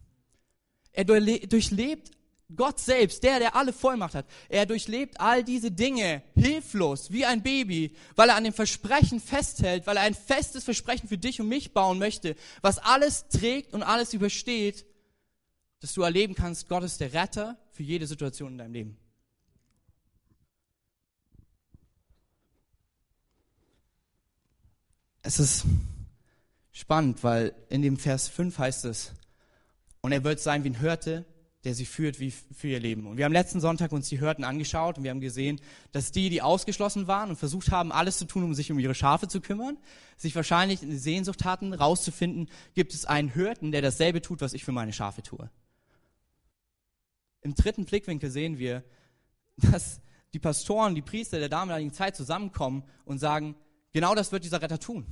Er 0.92 1.04
durchlebt 1.04 2.10
Gott 2.54 2.78
selbst, 2.78 3.24
der, 3.24 3.40
der 3.40 3.56
alle 3.56 3.72
Vollmacht 3.72 4.14
hat, 4.14 4.26
er 4.48 4.66
durchlebt 4.66 5.20
all 5.20 5.42
diese 5.42 5.72
Dinge 5.72 6.22
hilflos, 6.36 7.10
wie 7.10 7.26
ein 7.26 7.42
Baby, 7.42 7.96
weil 8.14 8.28
er 8.28 8.36
an 8.36 8.44
dem 8.44 8.52
Versprechen 8.52 9.20
festhält, 9.20 9.86
weil 9.86 9.96
er 9.96 10.04
ein 10.04 10.14
festes 10.14 10.62
Versprechen 10.62 11.08
für 11.08 11.18
dich 11.18 11.40
und 11.40 11.48
mich 11.48 11.72
bauen 11.72 11.98
möchte, 11.98 12.36
was 12.60 12.78
alles 12.78 13.26
trägt 13.28 13.74
und 13.74 13.82
alles 13.82 14.14
übersteht, 14.14 14.86
dass 15.80 15.92
du 15.92 16.02
erleben 16.02 16.34
kannst, 16.34 16.68
Gott 16.68 16.84
ist 16.84 17.00
der 17.00 17.12
Retter 17.12 17.58
für 17.72 17.82
jede 17.82 18.06
Situation 18.06 18.52
in 18.52 18.58
deinem 18.58 18.72
Leben. 18.72 18.96
Es 25.22 25.40
ist 25.40 25.64
spannend, 26.70 27.24
weil 27.24 27.52
in 27.68 27.82
dem 27.82 27.96
Vers 27.96 28.28
5 28.28 28.56
heißt 28.56 28.84
es, 28.84 29.10
und 30.00 30.12
er 30.12 30.22
wird 30.22 30.38
sein 30.38 30.62
wie 30.62 30.70
ein 30.70 30.78
Hirte, 30.78 31.24
der 31.64 31.74
sie 31.74 31.86
führt 31.86 32.20
wie 32.20 32.30
für 32.30 32.68
ihr 32.68 32.80
Leben. 32.80 33.06
Und 33.06 33.16
wir 33.16 33.24
haben 33.24 33.32
letzten 33.32 33.60
Sonntag 33.60 33.92
uns 33.92 34.08
die 34.08 34.20
Hürden 34.20 34.44
angeschaut 34.44 34.98
und 34.98 35.04
wir 35.04 35.10
haben 35.10 35.20
gesehen, 35.20 35.60
dass 35.92 36.12
die, 36.12 36.30
die 36.30 36.42
ausgeschlossen 36.42 37.08
waren 37.08 37.30
und 37.30 37.36
versucht 37.36 37.70
haben, 37.70 37.90
alles 37.92 38.18
zu 38.18 38.24
tun, 38.24 38.44
um 38.44 38.54
sich 38.54 38.70
um 38.70 38.78
ihre 38.78 38.94
Schafe 38.94 39.26
zu 39.26 39.40
kümmern, 39.40 39.76
sich 40.16 40.36
wahrscheinlich 40.36 40.82
eine 40.82 40.98
Sehnsucht 40.98 41.44
hatten, 41.44 41.72
rauszufinden, 41.72 42.48
gibt 42.74 42.94
es 42.94 43.04
einen 43.04 43.28
Hirten, 43.28 43.72
der 43.72 43.82
dasselbe 43.82 44.22
tut, 44.22 44.40
was 44.40 44.52
ich 44.52 44.64
für 44.64 44.72
meine 44.72 44.92
Schafe 44.92 45.22
tue. 45.22 45.50
Im 47.42 47.54
dritten 47.54 47.84
Blickwinkel 47.84 48.30
sehen 48.30 48.58
wir, 48.58 48.84
dass 49.56 50.00
die 50.34 50.38
Pastoren, 50.38 50.94
die 50.94 51.02
Priester 51.02 51.38
der 51.38 51.48
damaligen 51.48 51.92
Zeit 51.92 52.16
zusammenkommen 52.16 52.84
und 53.04 53.18
sagen, 53.18 53.54
genau 53.92 54.14
das 54.14 54.32
wird 54.32 54.44
dieser 54.44 54.60
Retter 54.60 54.78
tun. 54.78 55.06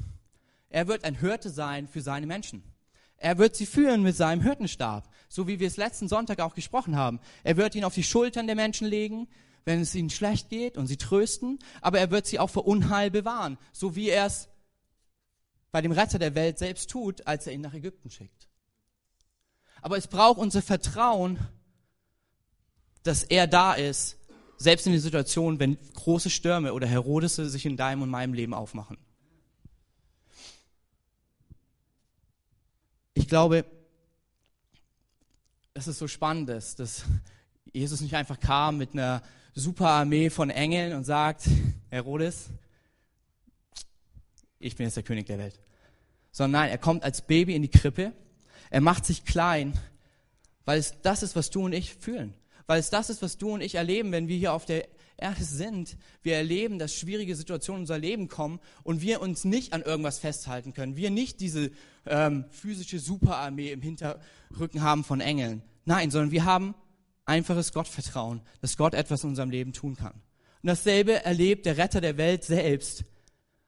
Er 0.68 0.88
wird 0.88 1.04
ein 1.04 1.14
Hirte 1.14 1.50
sein 1.50 1.88
für 1.88 2.00
seine 2.00 2.26
Menschen. 2.26 2.62
Er 3.16 3.38
wird 3.38 3.56
sie 3.56 3.66
führen 3.66 4.02
mit 4.02 4.16
seinem 4.16 4.42
Hirtenstab, 4.42 5.08
so 5.28 5.46
wie 5.48 5.60
wir 5.60 5.68
es 5.68 5.76
letzten 5.76 6.08
Sonntag 6.08 6.40
auch 6.40 6.54
gesprochen 6.54 6.96
haben. 6.96 7.20
Er 7.42 7.56
wird 7.56 7.74
ihn 7.74 7.84
auf 7.84 7.94
die 7.94 8.02
Schultern 8.02 8.46
der 8.46 8.56
Menschen 8.56 8.86
legen, 8.86 9.28
wenn 9.64 9.80
es 9.80 9.94
ihnen 9.94 10.10
schlecht 10.10 10.50
geht 10.50 10.76
und 10.76 10.86
sie 10.86 10.96
trösten, 10.96 11.58
aber 11.80 11.98
er 11.98 12.10
wird 12.10 12.26
sie 12.26 12.38
auch 12.38 12.50
vor 12.50 12.66
Unheil 12.66 13.10
bewahren, 13.10 13.58
so 13.72 13.96
wie 13.96 14.10
er 14.10 14.26
es 14.26 14.48
bei 15.72 15.80
dem 15.80 15.92
Retter 15.92 16.18
der 16.18 16.34
Welt 16.34 16.58
selbst 16.58 16.90
tut, 16.90 17.26
als 17.26 17.46
er 17.46 17.52
ihn 17.52 17.60
nach 17.60 17.74
Ägypten 17.74 18.10
schickt. 18.10 18.48
Aber 19.82 19.96
es 19.96 20.06
braucht 20.06 20.38
unser 20.38 20.62
Vertrauen, 20.62 21.38
dass 23.02 23.22
er 23.22 23.46
da 23.46 23.74
ist, 23.74 24.16
selbst 24.56 24.86
in 24.86 24.92
den 24.92 25.00
Situationen, 25.00 25.58
wenn 25.60 25.78
große 25.94 26.30
Stürme 26.30 26.72
oder 26.74 26.86
Herodes 26.86 27.36
sich 27.36 27.66
in 27.66 27.76
deinem 27.76 28.02
und 28.02 28.10
meinem 28.10 28.34
Leben 28.34 28.54
aufmachen. 28.54 28.98
Ich 33.24 33.28
glaube, 33.28 33.64
dass 35.72 35.86
es 35.86 35.98
so 35.98 36.06
spannend 36.06 36.50
ist, 36.50 36.78
dass 36.78 37.06
Jesus 37.72 38.02
nicht 38.02 38.14
einfach 38.16 38.38
kam 38.38 38.76
mit 38.76 38.92
einer 38.92 39.22
super 39.54 39.88
Armee 39.88 40.28
von 40.28 40.50
Engeln 40.50 40.92
und 40.92 41.04
sagt, 41.04 41.44
Herodes, 41.88 42.50
ich 44.58 44.76
bin 44.76 44.84
jetzt 44.84 44.96
der 44.98 45.04
König 45.04 45.24
der 45.24 45.38
Welt. 45.38 45.58
Sondern 46.32 46.60
nein, 46.60 46.70
er 46.70 46.76
kommt 46.76 47.02
als 47.02 47.22
Baby 47.22 47.54
in 47.54 47.62
die 47.62 47.70
Krippe, 47.70 48.12
er 48.68 48.82
macht 48.82 49.06
sich 49.06 49.24
klein, 49.24 49.72
weil 50.66 50.78
es 50.78 51.00
das 51.00 51.22
ist, 51.22 51.34
was 51.34 51.48
du 51.48 51.64
und 51.64 51.72
ich 51.72 51.94
fühlen. 51.94 52.34
Weil 52.66 52.78
es 52.78 52.90
das 52.90 53.08
ist, 53.08 53.22
was 53.22 53.38
du 53.38 53.54
und 53.54 53.62
ich 53.62 53.76
erleben, 53.76 54.12
wenn 54.12 54.28
wir 54.28 54.36
hier 54.36 54.52
auf 54.52 54.66
der 54.66 54.86
Erde 55.16 55.44
sind. 55.44 55.96
Wir 56.22 56.36
erleben, 56.36 56.78
dass 56.78 56.94
schwierige 56.94 57.36
Situationen 57.36 57.80
in 57.80 57.82
unser 57.82 57.98
Leben 57.98 58.28
kommen 58.28 58.60
und 58.82 59.00
wir 59.00 59.20
uns 59.20 59.44
nicht 59.44 59.72
an 59.72 59.82
irgendwas 59.82 60.18
festhalten 60.18 60.74
können. 60.74 60.96
Wir 60.96 61.10
nicht 61.10 61.40
diese 61.40 61.70
ähm, 62.06 62.44
physische 62.50 62.98
Superarmee 62.98 63.70
im 63.72 63.80
Hinterrücken 63.80 64.82
haben 64.82 65.04
von 65.04 65.20
Engeln. 65.20 65.62
Nein, 65.84 66.10
sondern 66.10 66.30
wir 66.30 66.44
haben 66.44 66.74
einfaches 67.24 67.72
Gottvertrauen, 67.72 68.40
dass 68.60 68.76
Gott 68.76 68.94
etwas 68.94 69.24
in 69.24 69.30
unserem 69.30 69.50
Leben 69.50 69.72
tun 69.72 69.96
kann. 69.96 70.14
Und 70.62 70.68
dasselbe 70.68 71.24
erlebt 71.24 71.66
der 71.66 71.76
Retter 71.76 72.00
der 72.00 72.16
Welt 72.16 72.44
selbst, 72.44 73.04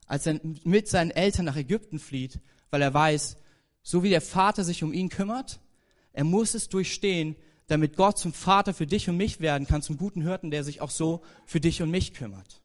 als 0.06 0.26
er 0.26 0.40
mit 0.64 0.88
seinen 0.88 1.10
Eltern 1.10 1.44
nach 1.44 1.56
Ägypten 1.56 1.98
flieht, 1.98 2.40
weil 2.70 2.82
er 2.82 2.94
weiß, 2.94 3.36
so 3.82 4.02
wie 4.02 4.10
der 4.10 4.20
Vater 4.20 4.64
sich 4.64 4.82
um 4.82 4.92
ihn 4.92 5.08
kümmert, 5.08 5.60
er 6.12 6.24
muss 6.24 6.54
es 6.54 6.68
durchstehen, 6.68 7.36
damit 7.66 7.96
Gott 7.96 8.18
zum 8.18 8.32
Vater 8.32 8.74
für 8.74 8.86
dich 8.86 9.08
und 9.08 9.16
mich 9.16 9.40
werden 9.40 9.66
kann, 9.66 9.82
zum 9.82 9.96
guten 9.96 10.22
Hirten, 10.22 10.50
der 10.50 10.64
sich 10.64 10.80
auch 10.80 10.90
so 10.90 11.22
für 11.44 11.60
dich 11.60 11.82
und 11.82 11.90
mich 11.90 12.14
kümmert. 12.14 12.60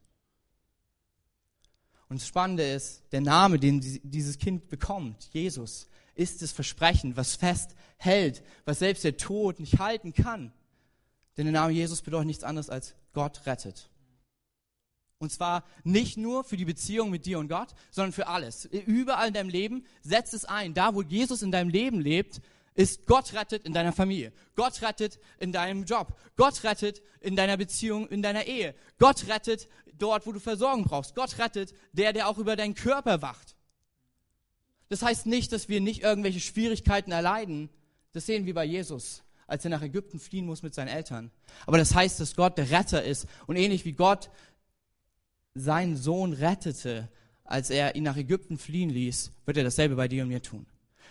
Und 2.08 2.20
das 2.20 2.28
Spannende 2.28 2.64
ist, 2.64 3.04
der 3.12 3.22
Name, 3.22 3.58
den 3.58 3.80
dieses 4.04 4.38
Kind 4.38 4.68
bekommt, 4.68 5.30
Jesus, 5.32 5.88
ist 6.14 6.42
das 6.42 6.52
Versprechen, 6.52 7.16
was 7.16 7.36
festhält, 7.36 8.44
was 8.66 8.80
selbst 8.80 9.04
der 9.04 9.18
Tod 9.18 9.60
nicht 9.60 9.80
halten 9.80 10.14
kann. 10.14 10.52
Denn 11.38 11.46
der 11.46 11.54
Name 11.54 11.72
Jesus 11.74 12.02
bedeutet 12.02 12.28
nichts 12.28 12.44
anderes 12.44 12.70
als 12.70 12.96
Gott 13.14 13.46
rettet. 13.46 13.90
Und 15.20 15.32
zwar 15.32 15.64
nicht 15.84 16.18
nur 16.18 16.44
für 16.44 16.58
die 16.58 16.66
Beziehung 16.66 17.12
mit 17.12 17.26
dir 17.26 17.40
und 17.40 17.48
Gott, 17.48 17.70
sondern 17.92 18.12
für 18.12 18.28
alles. 18.28 18.66
Überall 18.66 19.28
in 19.28 19.34
deinem 19.34 19.50
Leben 19.50 19.86
setzt 20.02 20.34
es 20.34 20.46
ein. 20.46 20.74
Da, 20.74 20.96
wo 20.96 21.04
Jesus 21.04 21.44
in 21.44 21.52
deinem 21.52 21.70
Leben 21.70 22.02
lebt, 22.02 22.42
ist 22.74 23.06
Gott 23.06 23.34
rettet 23.34 23.66
in 23.66 23.74
deiner 23.74 23.92
Familie. 23.92 24.32
Gott 24.56 24.82
rettet 24.82 25.20
in 25.40 25.52
deinem 25.52 25.84
Job. 25.84 26.18
Gott 26.36 26.64
rettet 26.64 27.02
in 27.20 27.36
deiner 27.36 27.58
Beziehung, 27.58 28.08
in 28.08 28.22
deiner 28.22 28.46
Ehe. 28.46 28.76
Gott 28.98 29.28
rettet 29.28 29.68
dort, 29.98 30.26
wo 30.26 30.32
du 30.32 30.40
Versorgung 30.40 30.86
brauchst. 30.86 31.16
Gott 31.16 31.38
rettet 31.38 31.74
der, 31.92 32.14
der 32.14 32.28
auch 32.28 32.38
über 32.38 32.56
deinen 32.56 32.76
Körper 32.76 33.22
wacht. 33.22 33.56
Das 34.90 35.02
heißt 35.02 35.26
nicht, 35.26 35.52
dass 35.52 35.70
wir 35.70 35.82
nicht 35.82 36.02
irgendwelche 36.02 36.40
Schwierigkeiten 36.40 37.12
erleiden. 37.12 37.70
Das 38.14 38.26
sehen 38.26 38.46
wir 38.46 38.54
bei 38.54 38.66
Jesus, 38.66 39.24
als 39.48 39.64
er 39.64 39.72
nach 39.72 39.82
Ägypten 39.82 40.20
fliehen 40.20 40.46
muss 40.46 40.64
mit 40.64 40.74
seinen 40.74 40.90
Eltern. 40.90 41.32
Aber 41.66 41.78
das 41.78 41.94
heißt, 41.96 42.20
dass 42.20 42.36
Gott 42.36 42.58
der 42.58 42.72
Retter 42.72 43.04
ist. 43.04 43.26
Und 43.48 43.56
ähnlich 43.56 43.86
wie 43.86 43.94
Gott 43.94 44.30
seinen 45.56 45.98
Sohn 45.98 46.34
rettete, 46.34 47.10
als 47.44 47.70
er 47.70 47.96
ihn 47.96 48.04
nach 48.04 48.18
Ägypten 48.18 48.58
fliehen 48.58 48.90
ließ, 48.90 49.32
wird 49.46 49.58
er 49.58 49.64
dasselbe 49.64 49.96
bei 49.96 50.08
dir 50.08 50.24
und 50.24 50.30
mir 50.30 50.42
tun. 50.42 50.66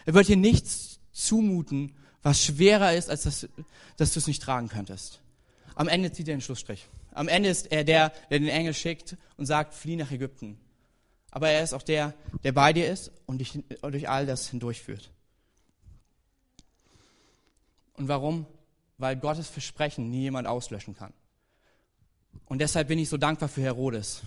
Er 0.07 0.15
wird 0.15 0.27
hier 0.27 0.37
nichts 0.37 1.00
zumuten, 1.13 1.97
was 2.23 2.45
schwerer 2.45 2.95
ist, 2.95 3.11
als 3.11 3.23
dass, 3.23 3.49
dass 3.97 4.13
du 4.13 4.19
es 4.19 4.27
nicht 4.27 4.43
tragen 4.43 4.69
könntest. 4.69 5.21
Am 5.75 5.89
Ende 5.89 6.13
zieht 6.13 6.29
er 6.29 6.35
den 6.35 6.41
Schlussstrich. 6.41 6.87
Am 7.13 7.29
Ende 7.29 7.49
ist 7.49 7.73
er 7.73 7.85
der, 7.85 8.13
der 8.31 8.39
den 8.39 8.49
Engel 8.49 8.75
schickt 8.75 9.17
und 9.37 9.47
sagt, 9.47 9.75
flieh 9.75 9.97
nach 9.97 10.11
Ägypten. 10.11 10.59
Aber 11.31 11.49
er 11.49 11.63
ist 11.63 11.73
auch 11.73 11.83
der, 11.83 12.15
der 12.45 12.53
bei 12.53 12.73
dir 12.73 12.91
ist 12.91 13.11
und 13.27 13.39
dich 13.39 13.59
durch 13.83 14.09
all 14.09 14.27
das 14.27 14.49
hindurchführt. 14.49 15.11
Und 17.95 18.09
warum? 18.09 18.47
Weil 18.99 19.17
Gottes 19.17 19.49
Versprechen 19.49 20.11
nie 20.11 20.23
jemand 20.23 20.47
auslöschen 20.47 20.95
kann. 20.95 21.13
Und 22.47 22.61
deshalb 22.61 22.89
bin 22.89 22.99
ich 22.99 23.09
so 23.09 23.17
dankbar 23.17 23.49
für 23.49 23.63
Herodes. 23.63 24.23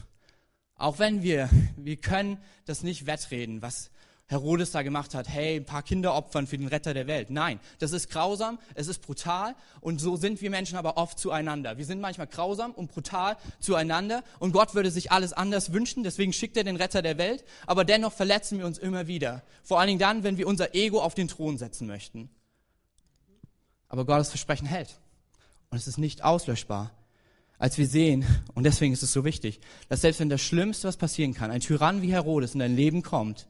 Auch 0.75 0.99
wenn 0.99 1.23
wir, 1.23 1.49
wir 1.77 1.97
können 1.97 2.37
das 2.65 2.83
nicht 2.83 3.05
wettreden, 3.05 3.61
was, 3.61 3.91
Herodes 4.33 4.71
da 4.71 4.81
gemacht 4.81 5.15
hat, 5.15 5.29
hey, 5.29 5.55
ein 5.55 5.65
paar 5.65 5.83
Kinder 5.83 6.13
opfern 6.13 6.47
für 6.47 6.57
den 6.57 6.67
Retter 6.67 6.93
der 6.93 7.07
Welt. 7.07 7.29
Nein, 7.29 7.59
das 7.79 7.93
ist 7.93 8.09
grausam, 8.09 8.59
es 8.75 8.87
ist 8.87 9.01
brutal 9.01 9.55
und 9.79 10.01
so 10.01 10.17
sind 10.17 10.41
wir 10.41 10.49
Menschen 10.49 10.77
aber 10.77 10.97
oft 10.97 11.17
zueinander. 11.17 11.77
Wir 11.77 11.85
sind 11.85 12.01
manchmal 12.01 12.27
grausam 12.27 12.71
und 12.71 12.91
brutal 12.91 13.37
zueinander 13.59 14.23
und 14.39 14.51
Gott 14.51 14.75
würde 14.75 14.91
sich 14.91 15.11
alles 15.11 15.31
anders 15.31 15.71
wünschen, 15.71 16.03
deswegen 16.03 16.33
schickt 16.33 16.57
er 16.57 16.63
den 16.63 16.75
Retter 16.75 17.01
der 17.01 17.17
Welt, 17.17 17.45
aber 17.65 17.85
dennoch 17.85 18.11
verletzen 18.11 18.59
wir 18.59 18.65
uns 18.65 18.77
immer 18.77 19.07
wieder. 19.07 19.43
Vor 19.63 19.79
allen 19.79 19.87
Dingen 19.87 19.99
dann, 19.99 20.23
wenn 20.23 20.37
wir 20.37 20.47
unser 20.47 20.75
Ego 20.75 21.01
auf 21.01 21.13
den 21.13 21.27
Thron 21.29 21.57
setzen 21.57 21.87
möchten. 21.87 22.29
Aber 23.87 24.05
Gottes 24.05 24.29
Versprechen 24.29 24.67
hält 24.67 24.99
und 25.69 25.77
es 25.77 25.87
ist 25.87 25.97
nicht 25.97 26.23
auslöschbar 26.23 26.91
als 27.63 27.77
wir 27.77 27.87
sehen, 27.87 28.25
und 28.55 28.65
deswegen 28.65 28.91
ist 28.91 29.03
es 29.03 29.13
so 29.13 29.23
wichtig, 29.23 29.61
dass 29.87 30.01
selbst 30.01 30.19
wenn 30.19 30.27
das 30.27 30.41
Schlimmste, 30.41 30.85
was 30.85 30.97
passieren 30.97 31.33
kann, 31.33 31.49
ein 31.49 31.61
Tyrann 31.61 32.01
wie 32.01 32.11
Herodes 32.11 32.55
in 32.55 32.59
dein 32.59 32.75
Leben 32.75 33.03
kommt, 33.03 33.47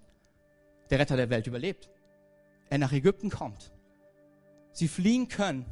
der 0.94 1.00
Retter 1.00 1.18
der 1.18 1.32
Welt 1.32 1.48
überlebt. 1.48 1.90
Er 2.70 2.78
nach 2.78 2.92
Ägypten 2.92 3.32
kommt. 3.32 3.72
Sie 4.74 4.88
fliehen 4.88 5.28
können. 5.28 5.66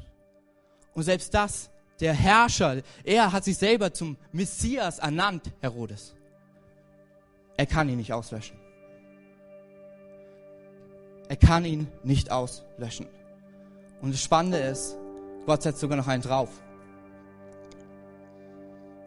Und 0.96 1.04
selbst 1.04 1.32
das, 1.36 1.70
der 2.00 2.16
Herrscher, 2.16 2.82
er 3.04 3.32
hat 3.32 3.44
sich 3.44 3.56
selber 3.56 3.94
zum 3.94 4.18
Messias 4.32 4.98
ernannt, 4.98 5.52
Herodes. 5.62 6.16
Er 7.56 7.68
kann 7.68 7.88
ihn 7.88 7.98
nicht 7.98 8.12
auslöschen. 8.12 8.58
Er 11.30 11.36
kann 11.36 11.66
ihn 11.66 11.88
nicht 12.04 12.32
auslöschen. 12.32 13.06
Und 14.02 14.16
das 14.16 14.24
Spannende 14.24 14.58
ist, 14.58 14.98
Gott 15.46 15.62
setzt 15.62 15.82
sogar 15.82 15.98
noch 15.98 16.08
einen 16.08 16.24
drauf. 16.24 16.50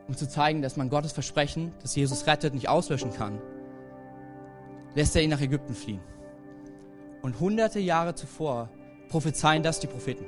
Um 0.07 0.16
zu 0.16 0.29
zeigen, 0.29 0.62
dass 0.62 0.77
man 0.77 0.90
Gottes 0.90 1.11
Versprechen, 1.11 1.72
dass 1.83 1.96
Jesus 1.96 2.29
rettet, 2.29 2.55
nicht 2.55 2.68
auslöschen 2.68 3.12
kann, 3.12 3.40
lässt 4.94 5.16
er 5.16 5.22
ihn 5.22 5.30
nach 5.30 5.40
Ägypten 5.40 5.74
fliehen. 5.74 6.00
Und 7.22 7.40
hunderte 7.40 7.80
Jahre 7.80 8.14
zuvor 8.14 8.70
prophezeien 9.09 9.62
das 9.62 9.80
die 9.80 9.87
Propheten. 9.87 10.26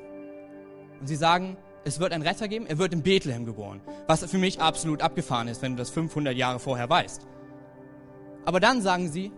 Und 1.00 1.06
sie 1.06 1.16
sagen, 1.16 1.56
es 1.84 2.00
wird 2.00 2.12
einen 2.12 2.26
Retter 2.26 2.48
geben, 2.48 2.66
er 2.66 2.78
wird 2.78 2.92
in 2.92 3.02
Bethlehem 3.02 3.44
geboren. 3.44 3.80
Was 4.06 4.24
für 4.24 4.38
mich 4.38 4.60
absolut 4.60 5.02
abgefahren 5.02 5.48
ist, 5.48 5.62
wenn 5.62 5.72
du 5.72 5.78
das 5.78 5.90
500 5.90 6.34
Jahre 6.34 6.58
vorher 6.58 6.88
weißt. 6.88 7.26
Aber 8.44 8.60
dann 8.60 8.80
sagen 8.82 9.08
sie, 9.08 9.32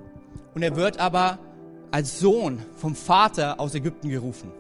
und 0.54 0.62
er 0.62 0.76
wird 0.76 0.98
aber 0.98 1.38
als 1.90 2.20
Sohn 2.20 2.62
vom 2.76 2.94
Vater 2.94 3.58
aus 3.60 3.74
Ägypten 3.74 4.08
gerufen. 4.08 4.52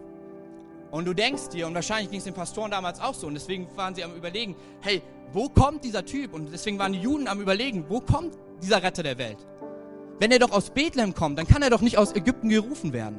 Und 0.90 1.04
du 1.04 1.14
denkst 1.14 1.50
dir, 1.50 1.66
und 1.66 1.74
wahrscheinlich 1.74 2.10
ging 2.10 2.18
es 2.18 2.24
den 2.24 2.34
Pastoren 2.34 2.70
damals 2.70 3.00
auch 3.00 3.14
so, 3.14 3.26
und 3.26 3.34
deswegen 3.34 3.68
waren 3.76 3.94
sie 3.94 4.04
am 4.04 4.14
Überlegen, 4.14 4.56
hey, 4.80 5.02
wo 5.32 5.48
kommt 5.48 5.84
dieser 5.84 6.04
Typ? 6.04 6.32
Und 6.32 6.52
deswegen 6.52 6.78
waren 6.78 6.92
die 6.92 7.00
Juden 7.00 7.28
am 7.28 7.40
Überlegen, 7.40 7.84
wo 7.88 8.00
kommt 8.00 8.34
dieser 8.62 8.82
Retter 8.82 9.02
der 9.02 9.18
Welt? 9.18 9.38
Wenn 10.20 10.32
er 10.32 10.38
doch 10.38 10.50
aus 10.50 10.70
Bethlehem 10.70 11.14
kommt, 11.14 11.38
dann 11.38 11.46
kann 11.46 11.62
er 11.62 11.70
doch 11.70 11.80
nicht 11.80 11.98
aus 11.98 12.14
Ägypten 12.14 12.48
gerufen 12.48 12.92
werden. 12.92 13.18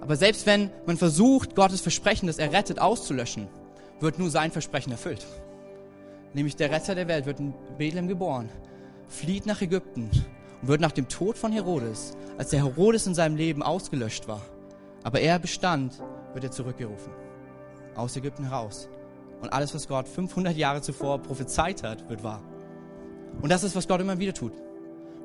Aber 0.00 0.16
selbst 0.16 0.44
wenn 0.46 0.70
man 0.86 0.96
versucht, 0.96 1.54
Gottes 1.54 1.80
Versprechen, 1.80 2.26
das 2.26 2.38
er 2.38 2.52
rettet, 2.52 2.80
auszulöschen, 2.80 3.48
wird 4.00 4.18
nur 4.18 4.30
sein 4.30 4.50
Versprechen 4.50 4.92
erfüllt. 4.92 5.24
Nämlich 6.34 6.56
der 6.56 6.70
Retter 6.70 6.94
der 6.94 7.08
Welt 7.08 7.26
wird 7.26 7.40
in 7.40 7.54
Bethlehem 7.78 8.08
geboren, 8.08 8.48
flieht 9.08 9.46
nach 9.46 9.62
Ägypten 9.62 10.10
und 10.60 10.68
wird 10.68 10.80
nach 10.80 10.92
dem 10.92 11.08
Tod 11.08 11.38
von 11.38 11.52
Herodes, 11.52 12.16
als 12.36 12.50
der 12.50 12.64
Herodes 12.64 13.06
in 13.06 13.14
seinem 13.14 13.36
Leben 13.36 13.62
ausgelöscht 13.62 14.26
war, 14.26 14.42
aber 15.04 15.20
er 15.20 15.38
bestand, 15.38 16.02
wird 16.32 16.44
er 16.44 16.50
zurückgerufen. 16.50 17.12
Aus 17.94 18.16
Ägypten 18.16 18.44
heraus. 18.48 18.88
Und 19.40 19.52
alles, 19.52 19.74
was 19.74 19.86
Gott 19.86 20.08
500 20.08 20.56
Jahre 20.56 20.82
zuvor 20.82 21.22
prophezeit 21.22 21.82
hat, 21.82 22.08
wird 22.08 22.24
wahr. 22.24 22.42
Und 23.40 23.50
das 23.50 23.62
ist, 23.62 23.76
was 23.76 23.86
Gott 23.86 24.00
immer 24.00 24.18
wieder 24.18 24.34
tut. 24.34 24.52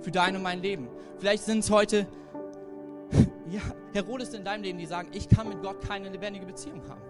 Für 0.01 0.12
dein 0.12 0.35
und 0.35 0.43
mein 0.43 0.62
Leben. 0.62 0.88
Vielleicht 1.19 1.43
sind 1.43 1.59
es 1.59 1.71
heute 1.71 2.07
ja, 3.49 3.62
Herodes 3.93 4.33
in 4.33 4.43
deinem 4.43 4.63
Leben, 4.63 4.79
die 4.79 4.85
sagen, 4.85 5.09
ich 5.13 5.27
kann 5.27 5.49
mit 5.49 5.62
Gott 5.62 5.81
keine 5.85 6.09
lebendige 6.09 6.45
Beziehung 6.45 6.81
haben. 6.88 7.01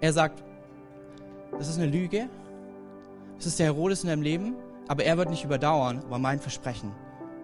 Er 0.00 0.12
sagt, 0.12 0.42
das 1.52 1.68
ist 1.68 1.78
eine 1.78 1.90
Lüge. 1.90 2.28
Das 3.36 3.46
ist 3.46 3.58
der 3.58 3.66
Herodes 3.66 4.02
in 4.02 4.08
deinem 4.08 4.22
Leben, 4.22 4.56
aber 4.88 5.04
er 5.04 5.16
wird 5.16 5.30
nicht 5.30 5.44
überdauern. 5.44 6.02
Aber 6.06 6.18
mein 6.18 6.40
Versprechen 6.40 6.92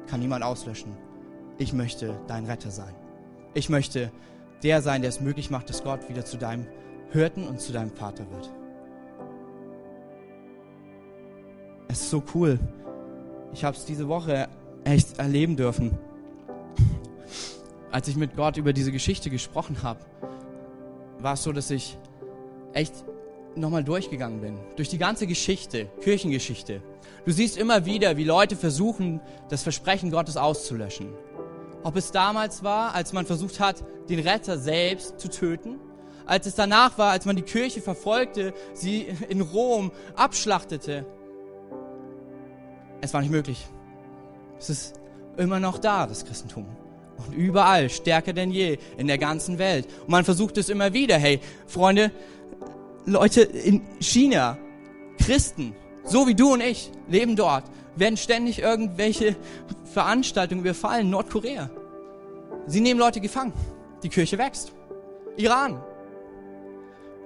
kann 0.06 0.20
niemand 0.20 0.44
auslöschen. 0.44 0.96
Ich 1.58 1.72
möchte 1.72 2.18
dein 2.26 2.46
Retter 2.46 2.70
sein. 2.70 2.94
Ich 3.54 3.68
möchte 3.68 4.10
der 4.62 4.80
sein, 4.80 5.02
der 5.02 5.10
es 5.10 5.20
möglich 5.20 5.50
macht, 5.50 5.68
dass 5.68 5.82
Gott 5.82 6.08
wieder 6.08 6.24
zu 6.24 6.36
deinem 6.36 6.66
Hirten 7.10 7.46
und 7.46 7.60
zu 7.60 7.72
deinem 7.72 7.90
Vater 7.90 8.24
wird. 8.30 8.50
Es 11.88 12.00
ist 12.00 12.10
so 12.10 12.22
cool. 12.34 12.58
Ich 13.52 13.64
habe 13.64 13.76
es 13.76 13.84
diese 13.84 14.08
Woche 14.08 14.48
echt 14.84 15.18
erleben 15.18 15.56
dürfen. 15.56 15.98
Als 17.90 18.08
ich 18.08 18.16
mit 18.16 18.34
Gott 18.34 18.56
über 18.56 18.72
diese 18.72 18.90
Geschichte 18.90 19.28
gesprochen 19.28 19.82
habe, 19.82 20.00
war 21.18 21.34
es 21.34 21.42
so, 21.42 21.52
dass 21.52 21.70
ich 21.70 21.98
echt 22.72 23.04
nochmal 23.54 23.84
durchgegangen 23.84 24.40
bin. 24.40 24.58
Durch 24.76 24.88
die 24.88 24.98
ganze 24.98 25.26
Geschichte, 25.26 25.86
Kirchengeschichte. 26.00 26.82
Du 27.26 27.32
siehst 27.32 27.58
immer 27.58 27.84
wieder, 27.84 28.16
wie 28.16 28.24
Leute 28.24 28.56
versuchen, 28.56 29.20
das 29.50 29.62
Versprechen 29.62 30.10
Gottes 30.10 30.36
auszulöschen. 30.38 31.12
Ob 31.82 31.96
es 31.96 32.10
damals 32.10 32.62
war, 32.62 32.94
als 32.94 33.12
man 33.12 33.26
versucht 33.26 33.60
hat, 33.60 33.84
den 34.08 34.20
Retter 34.20 34.58
selbst 34.58 35.20
zu 35.20 35.28
töten, 35.28 35.78
als 36.24 36.46
es 36.46 36.54
danach 36.54 36.96
war, 36.98 37.10
als 37.10 37.26
man 37.26 37.36
die 37.36 37.42
Kirche 37.42 37.82
verfolgte, 37.82 38.54
sie 38.72 39.06
in 39.28 39.40
Rom 39.40 39.92
abschlachtete. 40.14 41.04
Es 43.02 43.12
war 43.12 43.20
nicht 43.20 43.30
möglich. 43.30 43.66
Es 44.58 44.70
ist 44.70 44.94
immer 45.36 45.58
noch 45.58 45.78
da, 45.78 46.06
das 46.06 46.24
Christentum. 46.24 46.66
Und 47.18 47.34
überall, 47.34 47.90
stärker 47.90 48.32
denn 48.32 48.52
je, 48.52 48.78
in 48.96 49.08
der 49.08 49.18
ganzen 49.18 49.58
Welt. 49.58 49.86
Und 50.02 50.10
man 50.10 50.24
versucht 50.24 50.56
es 50.56 50.68
immer 50.68 50.92
wieder. 50.92 51.18
Hey, 51.18 51.40
Freunde, 51.66 52.12
Leute 53.04 53.42
in 53.42 53.82
China, 54.00 54.56
Christen, 55.18 55.74
so 56.04 56.28
wie 56.28 56.34
du 56.34 56.52
und 56.52 56.60
ich, 56.60 56.90
leben 57.08 57.34
dort, 57.34 57.64
werden 57.96 58.16
ständig 58.16 58.60
irgendwelche 58.60 59.36
Veranstaltungen 59.92 60.60
überfallen. 60.60 61.10
Nordkorea. 61.10 61.70
Sie 62.66 62.80
nehmen 62.80 63.00
Leute 63.00 63.20
gefangen. 63.20 63.52
Die 64.04 64.08
Kirche 64.08 64.38
wächst. 64.38 64.72
Iran. 65.36 65.82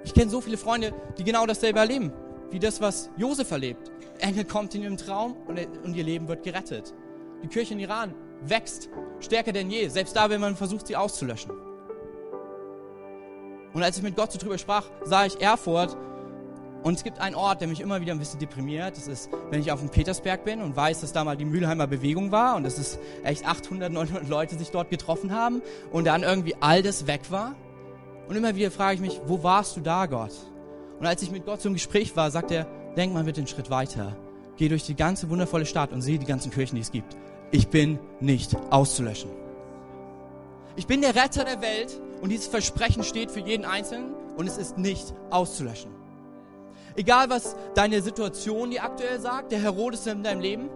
Ich 0.03 0.13
kenne 0.13 0.31
so 0.31 0.41
viele 0.41 0.57
Freunde, 0.57 0.93
die 1.19 1.23
genau 1.23 1.45
dasselbe 1.45 1.79
erleben, 1.79 2.11
wie 2.49 2.59
das, 2.59 2.81
was 2.81 3.11
Josef 3.15 3.51
erlebt. 3.51 3.91
Engel 4.19 4.45
kommt 4.45 4.73
in 4.75 4.83
ihrem 4.83 4.97
Traum 4.97 5.35
und, 5.47 5.59
und 5.83 5.95
ihr 5.95 6.03
Leben 6.03 6.27
wird 6.27 6.43
gerettet. 6.43 6.93
Die 7.43 7.47
Kirche 7.47 7.73
in 7.73 7.79
Iran 7.79 8.13
wächst 8.41 8.89
stärker 9.19 9.51
denn 9.51 9.69
je, 9.69 9.87
selbst 9.89 10.15
da, 10.15 10.29
wenn 10.29 10.41
man 10.41 10.55
versucht, 10.55 10.87
sie 10.87 10.95
auszulöschen. 10.95 11.51
Und 13.73 13.83
als 13.83 13.97
ich 13.97 14.03
mit 14.03 14.15
Gott 14.15 14.31
so 14.31 14.39
drüber 14.39 14.57
sprach, 14.57 14.89
sah 15.03 15.25
ich 15.25 15.41
Erfurt 15.41 15.95
und 16.83 16.95
es 16.95 17.03
gibt 17.03 17.19
einen 17.19 17.35
Ort, 17.35 17.61
der 17.61 17.67
mich 17.67 17.81
immer 17.81 18.01
wieder 18.01 18.13
ein 18.13 18.19
bisschen 18.19 18.39
deprimiert. 18.39 18.97
Das 18.97 19.07
ist, 19.07 19.29
wenn 19.49 19.59
ich 19.59 19.71
auf 19.71 19.79
dem 19.79 19.89
Petersberg 19.89 20.45
bin 20.45 20.61
und 20.61 20.75
weiß, 20.75 21.01
dass 21.01 21.13
da 21.13 21.23
mal 21.23 21.37
die 21.37 21.45
Mülheimer 21.45 21.87
Bewegung 21.87 22.31
war 22.31 22.55
und 22.55 22.63
dass 22.63 22.77
es 22.77 22.97
echt 23.23 23.45
800, 23.47 23.91
900 23.91 24.29
Leute 24.29 24.57
sich 24.57 24.71
dort 24.71 24.89
getroffen 24.89 25.31
haben 25.31 25.61
und 25.91 26.05
dann 26.05 26.23
irgendwie 26.23 26.55
all 26.59 26.81
das 26.81 27.07
weg 27.07 27.29
war. 27.29 27.55
Und 28.27 28.35
immer 28.35 28.55
wieder 28.55 28.71
frage 28.71 28.95
ich 28.95 29.01
mich, 29.01 29.21
wo 29.25 29.43
warst 29.43 29.77
du 29.77 29.81
da, 29.81 30.05
Gott? 30.05 30.33
Und 30.99 31.05
als 31.05 31.21
ich 31.21 31.31
mit 31.31 31.45
Gott 31.45 31.61
so 31.61 31.69
im 31.69 31.75
Gespräch 31.75 32.15
war, 32.15 32.31
sagt 32.31 32.51
er, 32.51 32.67
denk 32.97 33.13
mal 33.13 33.23
bitte 33.23 33.41
einen 33.41 33.47
Schritt 33.47 33.69
weiter. 33.69 34.15
Geh 34.57 34.69
durch 34.69 34.83
die 34.83 34.95
ganze 34.95 35.29
wundervolle 35.29 35.65
Stadt 35.65 35.91
und 35.93 36.01
sehe 36.01 36.17
die 36.17 36.25
ganzen 36.25 36.51
Kirchen, 36.51 36.75
die 36.75 36.81
es 36.81 36.91
gibt. 36.91 37.15
Ich 37.51 37.67
bin 37.67 37.99
nicht 38.19 38.55
auszulöschen. 38.71 39.29
Ich 40.75 40.87
bin 40.87 41.01
der 41.01 41.15
Retter 41.15 41.45
der 41.45 41.61
Welt 41.61 41.99
und 42.21 42.29
dieses 42.29 42.47
Versprechen 42.47 43.03
steht 43.03 43.31
für 43.31 43.39
jeden 43.39 43.65
Einzelnen 43.65 44.13
und 44.35 44.47
es 44.47 44.57
ist 44.57 44.77
nicht 44.77 45.13
auszulöschen. 45.29 45.91
Egal 46.95 47.29
was 47.29 47.55
deine 47.75 48.01
Situation 48.01 48.71
dir 48.71 48.83
aktuell 48.83 49.19
sagt, 49.19 49.51
der 49.51 49.59
Herodes 49.59 50.07
in 50.07 50.23
deinem 50.23 50.41
Leben, 50.41 50.69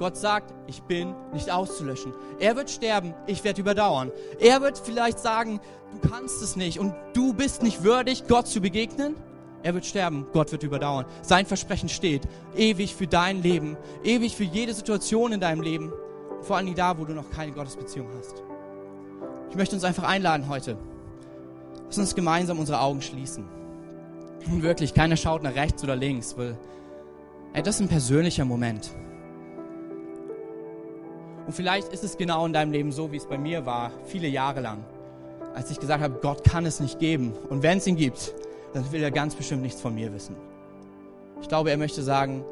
Gott 0.00 0.16
sagt, 0.16 0.52
ich 0.66 0.82
bin 0.82 1.14
nicht 1.32 1.50
auszulöschen. 1.50 2.12
Er 2.40 2.56
wird 2.56 2.70
sterben, 2.70 3.14
ich 3.26 3.44
werde 3.44 3.60
überdauern. 3.60 4.10
Er 4.40 4.60
wird 4.62 4.78
vielleicht 4.78 5.20
sagen, 5.20 5.60
du 5.92 6.08
kannst 6.08 6.42
es 6.42 6.56
nicht 6.56 6.80
und 6.80 6.94
du 7.12 7.32
bist 7.32 7.62
nicht 7.62 7.84
würdig, 7.84 8.26
Gott 8.26 8.48
zu 8.48 8.60
begegnen. 8.60 9.14
Er 9.62 9.74
wird 9.74 9.84
sterben, 9.84 10.26
Gott 10.32 10.52
wird 10.52 10.62
überdauern. 10.62 11.04
Sein 11.22 11.44
Versprechen 11.44 11.88
steht, 11.88 12.22
ewig 12.56 12.94
für 12.94 13.06
dein 13.06 13.42
Leben, 13.42 13.76
ewig 14.02 14.34
für 14.34 14.44
jede 14.44 14.72
Situation 14.72 15.32
in 15.32 15.40
deinem 15.40 15.60
Leben. 15.60 15.92
Vor 16.42 16.56
allem 16.56 16.74
da, 16.74 16.98
wo 16.98 17.04
du 17.04 17.12
noch 17.12 17.30
keine 17.30 17.52
Gottesbeziehung 17.52 18.08
hast. 18.16 18.42
Ich 19.50 19.56
möchte 19.56 19.74
uns 19.74 19.84
einfach 19.84 20.04
einladen 20.04 20.48
heute. 20.48 20.78
Lass 21.86 21.98
uns 21.98 22.14
gemeinsam 22.14 22.58
unsere 22.58 22.80
Augen 22.80 23.02
schließen. 23.02 23.44
Und 24.46 24.62
wirklich, 24.62 24.94
keiner 24.94 25.16
schaut 25.16 25.42
nach 25.42 25.54
rechts 25.54 25.84
oder 25.84 25.96
links, 25.96 26.38
weil 26.38 26.56
ey, 27.52 27.62
das 27.62 27.74
ist 27.76 27.80
ein 27.82 27.88
persönlicher 27.88 28.46
Moment. 28.46 28.90
Und 31.46 31.52
vielleicht 31.52 31.92
ist 31.92 32.04
es 32.04 32.16
genau 32.16 32.46
in 32.46 32.52
deinem 32.52 32.72
Leben 32.72 32.92
so, 32.92 33.12
wie 33.12 33.16
es 33.16 33.26
bei 33.26 33.36
mir 33.36 33.66
war, 33.66 33.90
viele 34.04 34.28
Jahre 34.28 34.60
lang, 34.60 34.84
als 35.54 35.70
ich 35.70 35.80
gesagt 35.80 36.02
habe, 36.02 36.18
Gott 36.22 36.44
kann 36.44 36.64
es 36.64 36.80
nicht 36.80 36.98
geben. 36.98 37.32
Und 37.50 37.62
wenn 37.62 37.78
es 37.78 37.86
ihn 37.86 37.96
gibt, 37.96 38.34
dann 38.72 38.90
will 38.92 39.02
er 39.02 39.10
ganz 39.10 39.34
bestimmt 39.34 39.62
nichts 39.62 39.80
von 39.80 39.94
mir 39.94 40.12
wissen. 40.12 40.36
Ich 41.40 41.48
glaube, 41.48 41.70
er 41.70 41.76
möchte 41.76 42.02
sagen, 42.02 42.44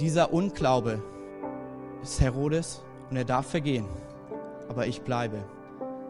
dieser 0.00 0.32
Unglaube 0.32 1.02
ist 2.02 2.20
Herodes 2.20 2.82
und 3.10 3.16
er 3.16 3.24
darf 3.24 3.46
vergehen, 3.46 3.86
aber 4.68 4.86
ich 4.86 5.02
bleibe. 5.02 5.38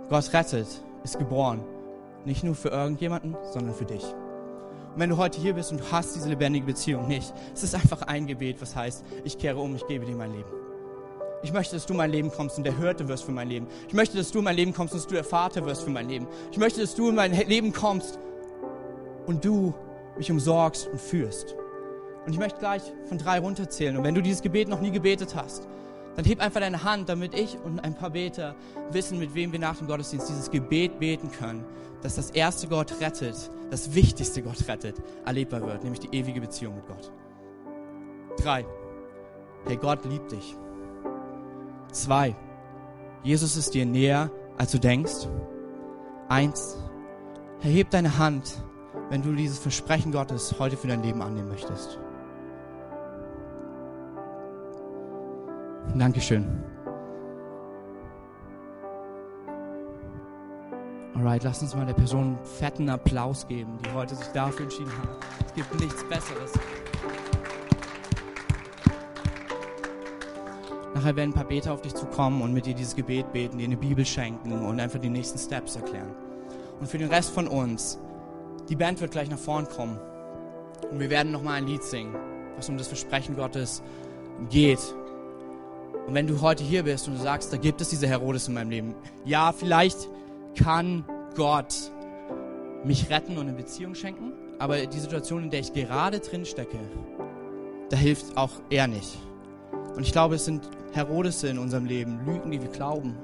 Gott 0.09 0.33
rettet, 0.33 0.68
ist 1.05 1.18
geboren, 1.18 1.61
nicht 2.25 2.44
nur 2.44 2.55
für 2.55 2.68
irgendjemanden, 2.68 3.37
sondern 3.53 3.75
für 3.75 3.85
dich. 3.85 4.05
Und 4.05 5.01
wenn 5.01 5.11
du 5.11 5.16
heute 5.16 5.40
hier 5.40 5.55
bist 5.55 5.72
und 5.72 5.81
du 5.81 5.92
hast 5.92 6.14
diese 6.14 6.29
lebendige 6.29 6.66
Beziehung 6.66 7.07
nicht, 7.07 7.33
es 7.55 7.62
ist 7.62 7.75
einfach 7.75 8.03
ein 8.03 8.27
Gebet, 8.27 8.61
was 8.61 8.75
heißt, 8.75 9.05
ich 9.25 9.38
kehre 9.38 9.59
um, 9.59 9.75
ich 9.75 9.87
gebe 9.87 10.07
dir 10.07 10.16
mein 10.16 10.33
Leben. 10.33 10.49
Ich 11.42 11.53
möchte, 11.53 11.77
dass 11.77 11.87
du 11.87 11.94
mein 11.94 12.11
Leben 12.11 12.31
kommst 12.31 12.57
und 12.57 12.64
der 12.64 12.77
Hirte 12.77 13.07
wirst 13.09 13.25
für 13.25 13.33
mein 13.33 13.49
Leben. 13.49 13.66
Ich 13.88 13.94
möchte, 13.94 14.16
dass 14.16 14.33
du 14.33 14.42
mein 14.42 14.57
Leben 14.57 14.72
kommst 14.72 14.94
und 14.94 15.01
dass 15.01 15.07
du 15.07 15.14
der 15.14 15.25
Vater 15.25 15.64
wirst 15.66 15.83
für 15.83 15.90
mein 15.90 16.09
Leben. 16.09 16.27
Ich 16.51 16.59
möchte, 16.59 16.81
dass 16.81 16.94
du 16.94 17.11
in 17.11 17.14
mein 17.14 17.33
Leben 17.33 17.72
kommst 17.72 18.18
und 19.26 19.44
du 19.44 19.74
mich 20.16 20.30
umsorgst 20.30 20.88
und 20.88 21.00
führst. 21.00 21.54
Und 22.24 22.32
ich 22.32 22.38
möchte 22.38 22.58
gleich 22.58 22.82
von 23.08 23.18
drei 23.18 23.38
runterzählen. 23.38 23.96
Und 23.96 24.04
wenn 24.04 24.14
du 24.14 24.22
dieses 24.22 24.42
Gebet 24.42 24.68
noch 24.68 24.80
nie 24.80 24.90
gebetet 24.90 25.36
hast, 25.36 25.68
dann 26.16 26.24
heb 26.24 26.40
einfach 26.40 26.60
deine 26.60 26.82
Hand, 26.82 27.08
damit 27.08 27.34
ich 27.34 27.58
und 27.62 27.78
ein 27.80 27.94
paar 27.94 28.10
Beter 28.10 28.56
wissen, 28.90 29.18
mit 29.18 29.34
wem 29.34 29.52
wir 29.52 29.58
nach 29.58 29.76
dem 29.76 29.86
Gottesdienst 29.86 30.28
dieses 30.28 30.50
Gebet 30.50 30.98
beten 30.98 31.30
können, 31.30 31.64
dass 32.02 32.16
das 32.16 32.30
erste 32.30 32.68
Gott 32.68 33.00
rettet, 33.00 33.50
das 33.70 33.94
wichtigste 33.94 34.42
Gott 34.42 34.66
rettet, 34.66 34.96
erlebbar 35.24 35.60
wird, 35.62 35.84
nämlich 35.84 36.00
die 36.00 36.16
ewige 36.16 36.40
Beziehung 36.40 36.76
mit 36.76 36.86
Gott. 36.86 37.12
Drei. 38.38 38.64
Hey, 39.66 39.76
Gott 39.76 40.04
liebt 40.06 40.32
dich. 40.32 40.56
Zwei. 41.92 42.34
Jesus 43.22 43.56
ist 43.56 43.74
dir 43.74 43.84
näher, 43.84 44.30
als 44.56 44.72
du 44.72 44.78
denkst. 44.78 45.28
Eins. 46.28 46.78
Erheb 47.62 47.90
deine 47.90 48.18
Hand, 48.18 48.62
wenn 49.11 49.22
du 49.22 49.32
dieses 49.35 49.59
Versprechen 49.59 50.12
Gottes 50.12 50.54
heute 50.59 50.76
für 50.76 50.88
dein 50.88 51.02
Leben 51.02 51.22
annehmen 51.22 51.48
möchtest. 51.48 51.98
Dankeschön. 55.94 56.46
Alright, 61.14 61.44
lass 61.44 61.62
uns 61.62 61.74
mal 61.74 61.87
der 61.87 61.94
Person 61.94 62.37
einen 62.37 62.44
fetten 62.44 62.90
Applaus 62.90 63.48
geben, 63.48 63.78
die 63.85 63.92
heute 63.92 64.14
sich 64.14 64.26
dafür 64.28 64.64
entschieden 64.64 64.92
hat. 64.98 65.09
Es 65.46 65.54
gibt 65.54 65.80
nichts 65.80 66.04
Besseres. 66.04 66.52
Nachher 70.94 71.16
werden 71.16 71.30
ein 71.30 71.35
paar 71.35 71.44
Beter 71.44 71.72
auf 71.72 71.82
dich 71.82 71.94
zukommen 71.94 72.42
und 72.42 72.52
mit 72.52 72.66
dir 72.66 72.74
dieses 72.74 72.94
Gebet 72.94 73.32
beten, 73.32 73.59
dir 73.59 73.64
eine 73.64 73.76
Bibel 73.76 74.04
schenken 74.04 74.52
und 74.52 74.80
einfach 74.80 74.98
die 74.98 75.09
nächsten 75.09 75.38
Steps 75.38 75.76
erklären. 75.76 76.14
Und 76.80 76.87
für 76.87 76.98
den 76.98 77.09
Rest 77.09 77.30
von 77.30 77.48
uns, 77.48 77.98
die 78.68 78.76
Band 78.76 79.00
wird 79.00 79.12
gleich 79.12 79.31
nach 79.31 79.38
vorn 79.38 79.68
kommen. 79.68 79.98
Und 80.90 81.00
wir 81.00 81.11
werden 81.11 81.33
nochmal 81.33 81.55
ein 81.55 81.66
Lied 81.66 81.83
singen, 81.83 82.14
was 82.57 82.68
um 82.68 82.79
das 82.79 82.88
Versprechen 82.88 83.37
Gottes 83.37 83.83
geht. 84.50 84.81
Und 86.07 86.14
wenn 86.14 86.26
du 86.26 86.40
heute 86.40 86.62
hier 86.62 86.85
bist 86.85 87.09
und 87.09 87.14
du 87.14 87.22
sagst, 87.22 87.52
da 87.52 87.57
gibt 87.57 87.81
es 87.81 87.88
diese 87.88 88.07
Herodes 88.07 88.48
in 88.48 88.55
meinem 88.55 88.70
Leben. 88.70 88.94
Ja, 89.24 89.52
vielleicht 89.52 90.09
kann 90.57 91.05
Gott 91.35 91.74
mich 92.85 93.11
retten 93.11 93.37
und 93.37 93.48
eine 93.48 93.57
Beziehung 93.57 93.94
schenken, 93.94 94.33
aber 94.59 94.87
die 94.87 95.00
Situation, 95.00 95.44
in 95.44 95.50
der 95.50 95.61
ich 95.61 95.72
gerade 95.72 96.20
drin 96.20 96.44
stecke, 96.44 96.79
da 97.90 97.96
hilft 97.96 98.37
auch 98.37 98.52
er 98.70 98.87
nicht. 98.87 99.18
Und 99.96 100.02
ich 100.02 100.12
glaube, 100.12 100.37
es 100.37 100.44
sind 100.44 100.68
Herodes 100.92 101.42
in 101.42 101.59
unserem 101.59 101.87
Leben, 101.87 102.24
Lügen, 102.24 102.50
die 102.50 102.61
wir 102.61 102.68
glauben, 102.68 103.16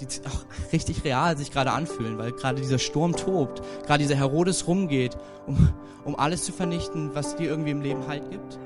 die 0.00 0.06
auch 0.26 0.72
richtig 0.72 1.04
real 1.04 1.36
sich 1.36 1.50
gerade 1.50 1.72
anfühlen, 1.72 2.18
weil 2.18 2.32
gerade 2.32 2.60
dieser 2.60 2.78
Sturm 2.78 3.14
tobt, 3.16 3.62
gerade 3.86 4.02
dieser 4.02 4.16
Herodes 4.16 4.66
rumgeht, 4.66 5.16
um, 5.46 5.72
um 6.04 6.16
alles 6.16 6.44
zu 6.44 6.52
vernichten, 6.52 7.10
was 7.14 7.36
dir 7.36 7.48
irgendwie 7.48 7.70
im 7.70 7.82
Leben 7.82 8.06
Halt 8.06 8.30
gibt. 8.30 8.58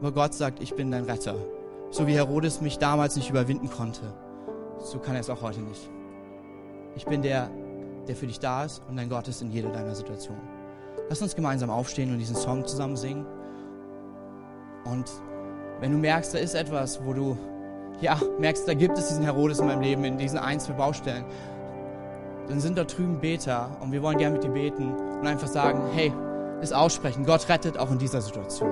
Aber 0.00 0.12
Gott 0.12 0.34
sagt, 0.34 0.62
ich 0.62 0.74
bin 0.74 0.90
dein 0.90 1.04
Retter. 1.04 1.36
So 1.90 2.06
wie 2.06 2.14
Herodes 2.14 2.60
mich 2.60 2.78
damals 2.78 3.16
nicht 3.16 3.30
überwinden 3.30 3.68
konnte, 3.68 4.00
so 4.78 4.98
kann 4.98 5.14
er 5.14 5.20
es 5.20 5.28
auch 5.28 5.42
heute 5.42 5.60
nicht. 5.60 5.90
Ich 6.96 7.04
bin 7.04 7.22
der, 7.22 7.50
der 8.08 8.16
für 8.16 8.26
dich 8.26 8.38
da 8.38 8.64
ist 8.64 8.82
und 8.88 8.96
dein 8.96 9.08
Gott 9.08 9.28
ist 9.28 9.42
in 9.42 9.50
jeder 9.50 9.70
deiner 9.70 9.94
Situation. 9.94 10.38
Lass 11.08 11.20
uns 11.20 11.34
gemeinsam 11.34 11.70
aufstehen 11.70 12.12
und 12.12 12.18
diesen 12.18 12.36
Song 12.36 12.66
zusammen 12.66 12.96
singen. 12.96 13.26
Und 14.84 15.10
wenn 15.80 15.92
du 15.92 15.98
merkst, 15.98 16.32
da 16.34 16.38
ist 16.38 16.54
etwas, 16.54 17.04
wo 17.04 17.12
du 17.12 17.36
ja, 18.00 18.18
merkst, 18.38 18.66
da 18.66 18.74
gibt 18.74 18.98
es 18.98 19.08
diesen 19.08 19.24
Herodes 19.24 19.58
in 19.58 19.66
meinem 19.66 19.82
Leben, 19.82 20.04
in 20.04 20.18
diesen 20.18 20.38
ein, 20.38 20.60
zwei 20.60 20.72
Baustellen, 20.72 21.24
dann 22.48 22.60
sind 22.60 22.76
da 22.76 22.84
drüben 22.84 23.20
Beter 23.20 23.70
und 23.80 23.92
wir 23.92 24.02
wollen 24.02 24.18
gerne 24.18 24.34
mit 24.34 24.44
dir 24.44 24.50
beten 24.50 24.92
und 24.92 25.26
einfach 25.26 25.46
sagen, 25.46 25.82
hey, 25.92 26.12
das 26.60 26.72
aussprechen, 26.72 27.24
Gott 27.24 27.48
rettet 27.48 27.78
auch 27.78 27.90
in 27.90 27.98
dieser 27.98 28.20
Situation. 28.20 28.70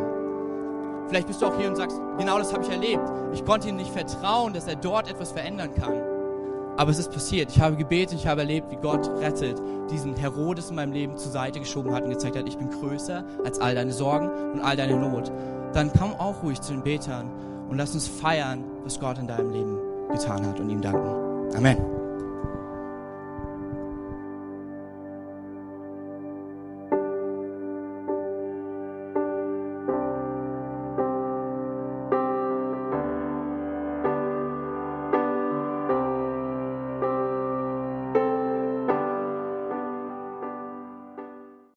Vielleicht 1.09 1.27
bist 1.27 1.41
du 1.41 1.47
auch 1.47 1.57
hier 1.57 1.69
und 1.69 1.77
sagst, 1.77 1.99
genau 2.19 2.38
das 2.38 2.53
habe 2.53 2.62
ich 2.64 2.71
erlebt. 2.71 3.03
Ich 3.33 3.45
konnte 3.45 3.69
ihm 3.69 3.77
nicht 3.77 3.91
vertrauen, 3.91 4.53
dass 4.53 4.67
er 4.67 4.77
dort 4.77 5.11
etwas 5.11 5.33
verändern 5.33 5.75
kann. 5.75 5.95
Aber 6.77 6.91
es 6.91 6.99
ist 6.99 7.11
passiert. 7.11 7.51
Ich 7.51 7.61
habe 7.61 7.77
gebetet, 7.77 8.19
ich 8.19 8.27
habe 8.27 8.43
erlebt, 8.43 8.71
wie 8.71 8.77
Gott 8.77 9.09
rettet, 9.21 9.61
diesen 9.91 10.14
Herodes 10.17 10.71
in 10.71 10.77
meinem 10.77 10.93
Leben 10.93 11.17
zur 11.17 11.33
Seite 11.33 11.61
geschoben 11.61 11.95
hat 11.95 12.05
und 12.05 12.11
gezeigt 12.11 12.37
hat, 12.37 12.47
ich 12.47 12.59
bin 12.59 12.69
größer 12.69 13.25
als 13.45 13.59
all 13.59 13.75
deine 13.75 13.93
Sorgen 13.93 14.29
und 14.53 14.61
all 14.61 14.77
deine 14.77 14.97
Not. 14.97 15.33
Dann 15.73 15.91
komm 15.99 16.14
auch 16.14 16.43
ruhig 16.43 16.61
zu 16.61 16.73
den 16.73 16.83
Betern 16.83 17.31
und 17.68 17.78
lass 17.78 17.94
uns 17.94 18.09
feiern, 18.09 18.64
was 18.85 18.98
Gott 18.98 19.18
in 19.18 19.26
deinem 19.26 19.50
Leben 19.50 19.78
getan 20.11 20.46
hat 20.46 20.59
und 20.61 20.70
ihm 20.70 20.81
danken. 20.81 21.54
Amen. 21.57 21.98